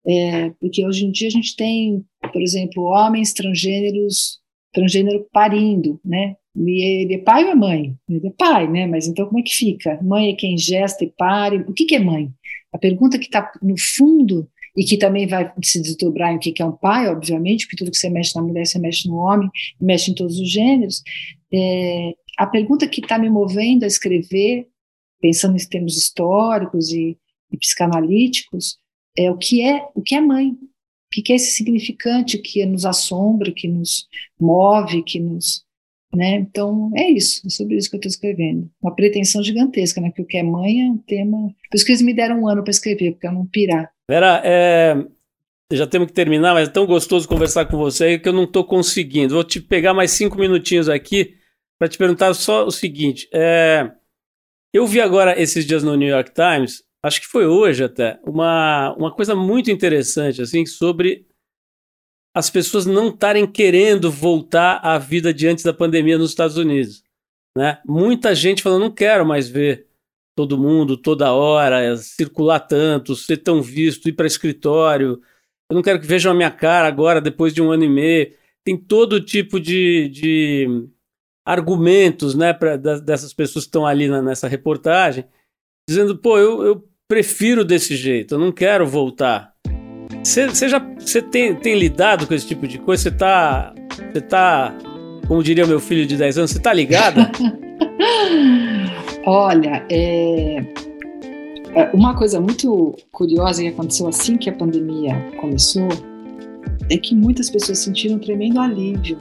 [0.07, 4.41] É, porque hoje em dia a gente tem, por exemplo, homens transgêneros,
[4.73, 6.37] transgênero parindo, né?
[6.57, 7.95] E ele é pai ou é mãe?
[8.09, 8.87] Ele é pai, né?
[8.87, 10.01] Mas então como é que fica?
[10.03, 11.59] Mãe é quem gesta e pare.
[11.69, 12.31] O que, que é mãe?
[12.73, 16.63] A pergunta que está no fundo e que também vai se desdobrar em o que
[16.63, 19.51] é um pai, obviamente, porque tudo que você mexe na mulher, você mexe no homem,
[19.81, 21.03] mexe em todos os gêneros.
[21.53, 24.69] É, a pergunta que está me movendo a escrever,
[25.21, 27.19] pensando em termos históricos e,
[27.51, 28.79] e, psicanalíticos,
[29.17, 30.57] é o que é o que é mãe,
[31.09, 34.07] o que é esse significante que nos assombra, que nos
[34.39, 35.67] move, que nos
[36.15, 36.37] né?
[36.37, 38.71] Então, é isso, é sobre isso que eu estou escrevendo.
[38.81, 40.09] Uma pretensão gigantesca, né?
[40.09, 41.37] Porque o que é mãe é um tema.
[41.71, 43.91] Por isso que eles me deram um ano para escrever, porque eu não pirar.
[44.09, 44.97] Vera, é,
[45.71, 48.65] já temos que terminar, mas é tão gostoso conversar com você que eu não estou
[48.65, 49.35] conseguindo.
[49.35, 51.35] Vou te pegar mais cinco minutinhos aqui
[51.79, 53.29] para te perguntar só o seguinte.
[53.33, 53.91] É,
[54.73, 58.95] eu vi agora esses dias no New York Times, acho que foi hoje até, uma,
[58.97, 61.27] uma coisa muito interessante assim sobre
[62.35, 67.03] as pessoas não estarem querendo voltar à vida de antes da pandemia nos Estados Unidos.
[67.57, 67.81] Né?
[67.85, 69.89] Muita gente falando, não quero mais ver
[70.37, 75.21] todo mundo, toda hora, circular tanto, ser tão visto, ir para escritório.
[75.69, 78.33] Eu não quero que vejam a minha cara agora, depois de um ano e meio.
[78.65, 80.89] Tem todo tipo de, de
[81.45, 85.25] argumentos né, pra, dessas pessoas que estão ali na, nessa reportagem,
[85.89, 89.53] dizendo: pô, eu, eu prefiro desse jeito, eu não quero voltar.
[90.23, 93.05] Você já você tem, tem lidado com esse tipo de coisa?
[93.05, 93.75] Você tá.
[94.13, 94.77] Você tá.
[95.27, 97.31] Como diria meu filho de 10 anos, você tá ligada?
[99.25, 100.57] Olha, é,
[101.75, 105.89] é, uma coisa muito curiosa que aconteceu assim que a pandemia começou
[106.91, 109.19] é que muitas pessoas sentiram um tremendo alívio.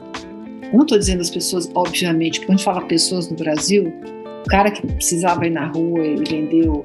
[0.62, 3.92] Eu não estou dizendo as pessoas, obviamente, quando a gente fala pessoas no Brasil,
[4.46, 6.84] o cara que precisava ir na rua e vendeu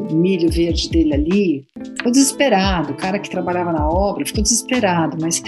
[0.00, 2.92] o milho verde dele ali, ficou desesperado.
[2.92, 5.16] O cara que trabalhava na obra ficou desesperado.
[5.20, 5.42] Mas,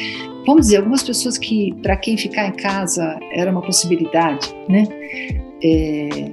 [0.46, 4.84] vamos dizer, algumas pessoas que, para quem ficar em casa era uma possibilidade, né?
[5.62, 6.32] É,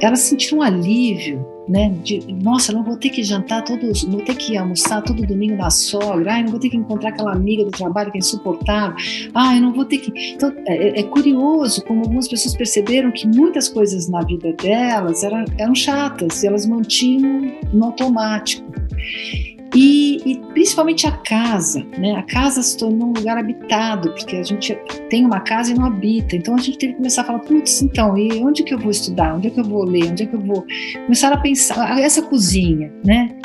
[0.00, 1.90] elas sentiram um alívio, né?
[2.02, 5.70] De, nossa, não vou ter que jantar todos, vou ter que almoçar todo domingo na
[5.70, 8.96] sogra, ai, não vou ter que encontrar aquela amiga do trabalho que é insuportável,
[9.34, 10.34] ai, não vou ter que.
[10.34, 15.44] Então, é, é curioso como algumas pessoas perceberam que muitas coisas na vida delas eram,
[15.58, 18.64] eram chatas e elas mantinham no automático.
[19.74, 22.14] E, e, principalmente a casa, né?
[22.14, 24.74] A casa se tornou um lugar habitado, porque a gente
[25.10, 26.36] tem uma casa e não habita.
[26.36, 28.90] Então a gente teve que começar a falar, putz, então, e onde que eu vou
[28.90, 29.34] estudar?
[29.34, 30.10] Onde é que eu vou ler?
[30.10, 30.64] Onde é que eu vou?
[31.06, 33.36] Começar a pensar, ah, essa cozinha, né?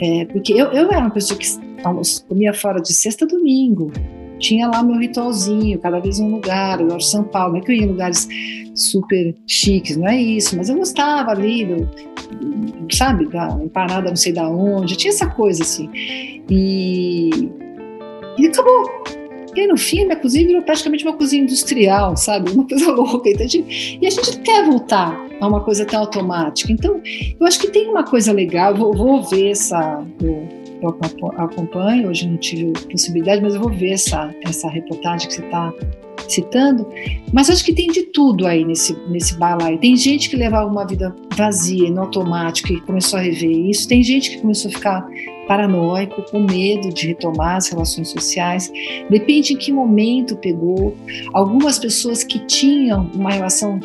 [0.00, 1.46] É, porque eu, eu era uma pessoa que
[2.28, 3.90] comia fora de sexta a domingo,
[4.38, 7.76] tinha lá meu ritualzinho, cada vez um lugar, eu São Paulo, não é que eu
[7.76, 8.28] ia em lugares
[8.74, 11.88] super chiques, não é isso, mas eu gostava ali do,
[12.94, 15.90] sabe, da empanada não sei da onde, tinha essa coisa assim.
[16.48, 17.30] E,
[18.38, 18.88] e acabou.
[19.56, 22.52] E no fim, minha cozinha virou praticamente uma cozinha industrial, sabe?
[22.52, 23.28] Uma coisa louca.
[23.28, 26.72] Então, a gente, e a gente quer voltar a uma coisa tão automática.
[26.72, 27.00] Então,
[27.40, 28.74] eu acho que tem uma coisa legal.
[28.74, 30.06] Vou, vou ver essa.
[30.22, 30.48] Eu,
[31.36, 35.72] acompanho, hoje não tive possibilidade, mas eu vou ver essa, essa reportagem que você está
[36.28, 36.86] citando,
[37.32, 39.78] mas acho que tem de tudo aí nesse, nesse balaio.
[39.78, 43.88] Tem gente que levava uma vida vazia, no automático, e começou a rever isso.
[43.88, 45.08] Tem gente que começou a ficar
[45.46, 48.70] paranoico, com medo de retomar as relações sociais.
[49.08, 50.94] Depende em que momento pegou.
[51.32, 53.80] Algumas pessoas que tinham uma relação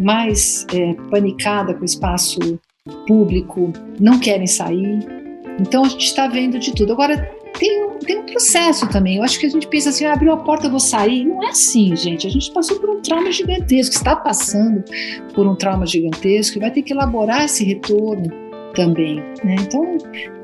[0.00, 2.58] mais é, panicada com o espaço
[3.06, 5.23] público não querem sair.
[5.60, 6.92] Então a gente está vendo de tudo.
[6.92, 9.16] Agora, tem, tem um processo também.
[9.16, 11.24] Eu acho que a gente pensa assim, ah, abriu a porta, eu vou sair.
[11.24, 12.26] Não é assim, gente.
[12.26, 14.84] A gente passou por um trauma gigantesco, está passando
[15.32, 18.44] por um trauma gigantesco e vai ter que elaborar esse retorno
[18.74, 19.16] também.
[19.44, 19.56] Né?
[19.60, 19.96] Então,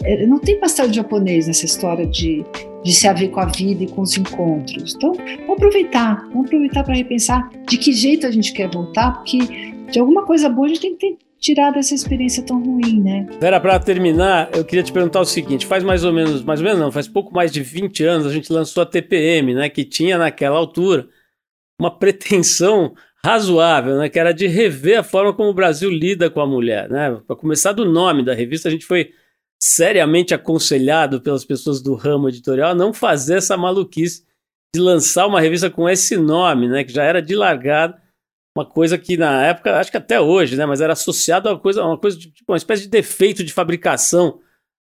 [0.05, 2.45] é, não tem pastel japonês nessa história de,
[2.85, 4.95] de se haver com a vida e com os encontros.
[4.95, 9.39] Então, vamos aproveitar, vamos aproveitar para repensar de que jeito a gente quer voltar, porque
[9.91, 13.26] de alguma coisa boa a gente tem que ter tirar dessa experiência tão ruim, né?
[13.41, 16.64] Vera, para terminar, eu queria te perguntar o seguinte: faz mais ou menos, mais ou
[16.64, 19.68] menos não, faz pouco mais de 20 anos a gente lançou a TPM, né?
[19.68, 21.09] Que tinha naquela altura
[21.80, 24.09] uma pretensão razoável, né?
[24.09, 27.18] Que era de rever a forma como o Brasil lida com a mulher, né?
[27.26, 29.11] Para começar do nome da revista, a gente foi
[29.62, 34.24] seriamente aconselhado pelas pessoas do ramo editorial a não fazer essa maluquice
[34.74, 36.84] de lançar uma revista com esse nome, né?
[36.84, 38.01] Que já era de largada
[38.57, 41.59] uma coisa que na época, acho que até hoje, né, mas era associado a uma
[41.59, 44.40] coisa, uma coisa tipo uma espécie de defeito de fabricação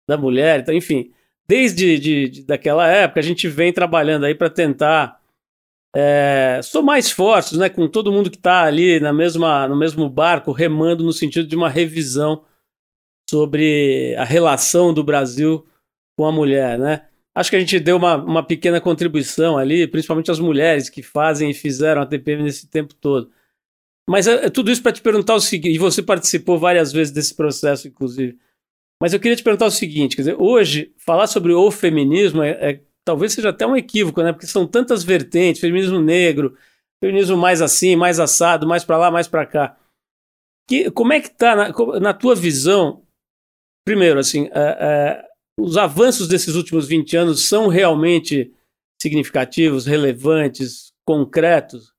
[0.08, 1.12] da mulher, então, enfim,
[1.48, 5.20] desde de, de, daquela época a gente vem trabalhando aí para tentar
[5.96, 10.52] é, somar esforços, né, com todo mundo que está ali na mesma, no mesmo barco,
[10.52, 12.44] remando no sentido de uma revisão
[13.30, 15.66] sobre a relação do Brasil
[16.18, 17.08] com a mulher, né?
[17.36, 21.52] Acho que a gente deu uma, uma pequena contribuição ali, principalmente as mulheres que fazem
[21.52, 23.30] e fizeram a TPM nesse tempo todo.
[24.10, 27.14] Mas é, é tudo isso para te perguntar o seguinte, e você participou várias vezes
[27.14, 28.38] desse processo, inclusive.
[29.02, 32.52] Mas eu queria te perguntar o seguinte, quer dizer, hoje, falar sobre o feminismo é,
[32.52, 34.34] é talvez seja até um equívoco, né?
[34.34, 36.58] Porque são tantas vertentes, feminismo negro,
[37.02, 39.78] feminismo mais assim, mais assado, mais para lá, mais para cá.
[40.68, 43.04] Que, como é que tá, na, na tua visão,
[43.86, 45.26] primeiro, assim, é, é,
[45.58, 48.54] os avanços desses últimos 20 anos são realmente
[49.02, 51.94] significativos, relevantes, concretos?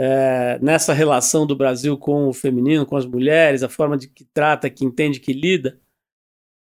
[0.00, 4.24] É, nessa relação do Brasil com o feminino, com as mulheres, a forma de que
[4.24, 5.78] trata, que entende, que lida.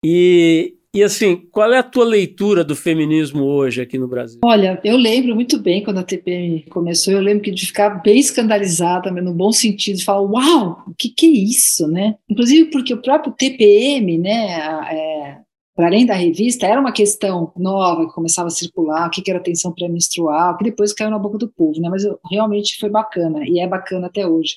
[0.04, 4.40] E, e assim, qual é a tua leitura do feminismo hoje aqui no Brasil?
[4.44, 9.10] Olha, eu lembro muito bem quando a TPM começou, eu lembro de ficar bem escandalizada,
[9.10, 12.14] no bom sentido, de falar, uau, o que, que é isso, né?
[12.28, 15.38] Inclusive porque o próprio TPM, né, é,
[15.78, 19.38] para além da revista, era uma questão nova que começava a circular, o que, era
[19.38, 21.88] tensão pré-menstrual, que depois caiu na boca do povo, né?
[21.88, 24.56] Mas realmente foi bacana, e é bacana até hoje.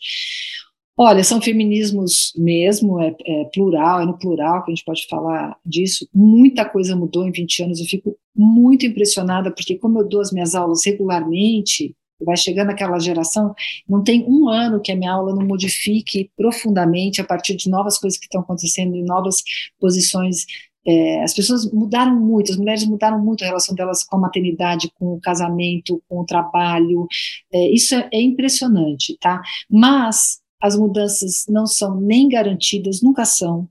[0.97, 5.55] Olha, são feminismos mesmo, é, é, plural, é no plural que a gente pode falar
[5.63, 6.09] disso.
[6.11, 10.31] Muita coisa mudou em 20 anos, eu fico muito impressionada, porque como eu dou as
[10.31, 13.53] minhas aulas regularmente, vai chegando aquela geração,
[13.87, 17.99] não tem um ano que a minha aula não modifique profundamente a partir de novas
[17.99, 19.43] coisas que estão acontecendo, e novas
[19.79, 20.45] posições
[20.85, 24.91] é, as pessoas mudaram muito, as mulheres mudaram muito a relação delas com a maternidade,
[24.97, 27.07] com o casamento, com o trabalho.
[27.53, 29.41] É, isso é, é impressionante, tá?
[29.69, 33.67] Mas as mudanças não são nem garantidas, nunca são,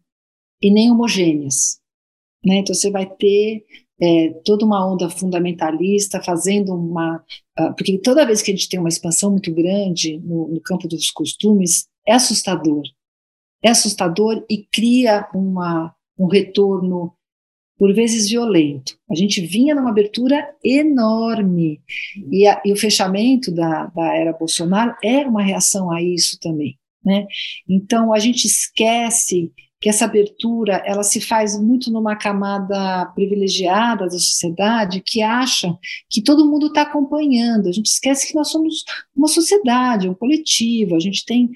[0.63, 1.81] e nem homogêneas.
[2.45, 2.57] Né?
[2.57, 3.65] Então você vai ter
[4.01, 7.23] é, toda uma onda fundamentalista fazendo uma.
[7.59, 10.89] Uh, porque toda vez que a gente tem uma expansão muito grande no, no campo
[10.89, 12.83] dos costumes, é assustador.
[13.63, 17.15] É assustador e cria uma um retorno,
[17.79, 18.95] por vezes violento.
[19.11, 21.81] A gente vinha numa abertura enorme,
[22.31, 26.79] e, a, e o fechamento da, da era Bolsonaro é uma reação a isso também.
[27.03, 27.27] Né?
[27.67, 29.51] Então, a gente esquece
[29.81, 35.75] que essa abertura ela se faz muito numa camada privilegiada da sociedade que acha
[36.11, 37.67] que todo mundo está acompanhando.
[37.67, 38.85] A gente esquece que nós somos
[39.17, 40.95] uma sociedade, um coletivo.
[40.95, 41.49] A gente tem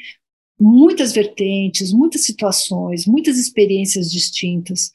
[0.59, 4.91] muitas vertentes, muitas situações, muitas experiências distintas.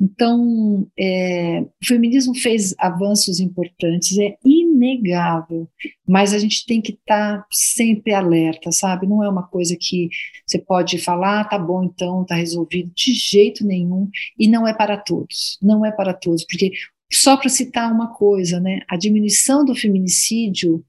[0.00, 5.68] Então, é, o feminismo fez avanços importantes, é inegável,
[6.06, 9.06] mas a gente tem que estar tá sempre alerta, sabe?
[9.06, 10.08] Não é uma coisa que
[10.46, 14.74] você pode falar, ah, tá bom, então, tá resolvido, de jeito nenhum, e não é
[14.74, 16.72] para todos, não é para todos, porque
[17.12, 20.84] só para citar uma coisa, né, a diminuição do feminicídio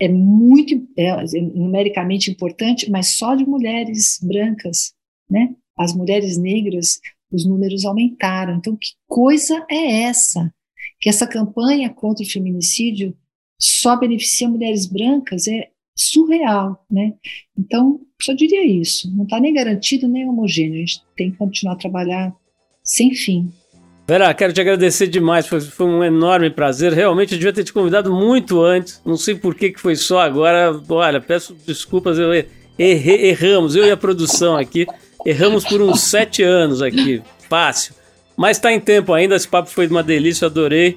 [0.00, 1.24] é é muito é,
[1.54, 4.94] numericamente importante, mas só de mulheres brancas,
[5.28, 5.54] né?
[5.76, 6.98] As mulheres negras,
[7.30, 8.56] os números aumentaram.
[8.56, 10.52] Então, que coisa é essa?
[10.98, 13.14] Que essa campanha contra o feminicídio
[13.58, 17.14] só beneficia mulheres brancas é surreal, né?
[17.56, 19.14] Então, só diria isso.
[19.14, 20.76] Não está nem garantido nem homogêneo.
[20.76, 22.34] A gente tem que continuar a trabalhar
[22.82, 23.52] sem fim
[24.10, 26.92] Vera, quero te agradecer demais, foi, foi, um enorme prazer.
[26.92, 30.18] Realmente eu devia ter te convidado muito antes, não sei por que, que foi só
[30.18, 30.76] agora.
[30.88, 32.34] Olha, peço desculpas, eu
[32.76, 34.84] errei, erramos, eu e a produção aqui,
[35.24, 37.94] erramos por uns sete anos aqui, fácil.
[38.36, 40.96] Mas está em tempo ainda, esse papo foi uma delícia, adorei.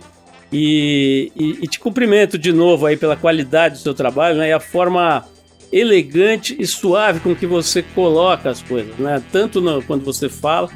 [0.52, 4.54] E, e, e, te cumprimento de novo aí pela qualidade do seu trabalho né, e
[4.54, 5.24] a forma
[5.72, 9.22] elegante e suave com que você coloca as coisas, né?
[9.32, 10.68] Tanto no, quando você fala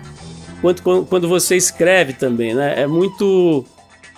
[0.61, 2.81] quanto quando você escreve também, né?
[2.81, 3.65] É muito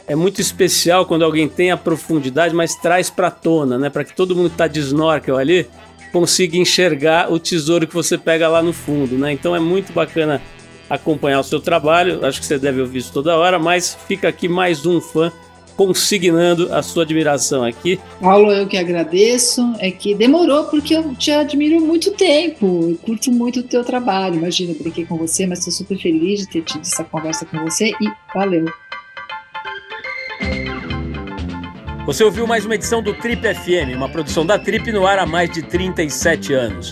[0.07, 3.89] é muito especial quando alguém tem a profundidade, mas traz para tona, né?
[3.89, 5.67] Para que todo mundo que tá de snorkel ali
[6.11, 9.31] consiga enxergar o tesouro que você pega lá no fundo, né?
[9.31, 10.41] Então é muito bacana
[10.89, 12.25] acompanhar o seu trabalho.
[12.25, 15.31] Acho que você deve ouvir isso toda hora, mas fica aqui mais um fã
[15.79, 17.97] consignando a sua admiração aqui.
[18.19, 19.61] Paulo, eu que agradeço.
[19.79, 22.89] É que demorou porque eu te admiro muito tempo.
[22.89, 24.35] Eu curto muito o teu trabalho.
[24.35, 27.59] Imagina, eu brinquei com você, mas estou super feliz de ter tido essa conversa com
[27.59, 28.65] você e valeu.
[32.05, 35.25] Você ouviu mais uma edição do Trip FM, uma produção da Trip no ar há
[35.25, 36.91] mais de 37 anos.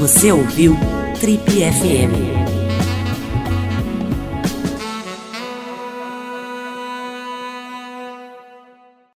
[0.00, 0.74] Você ouviu
[1.20, 2.39] Trip FM.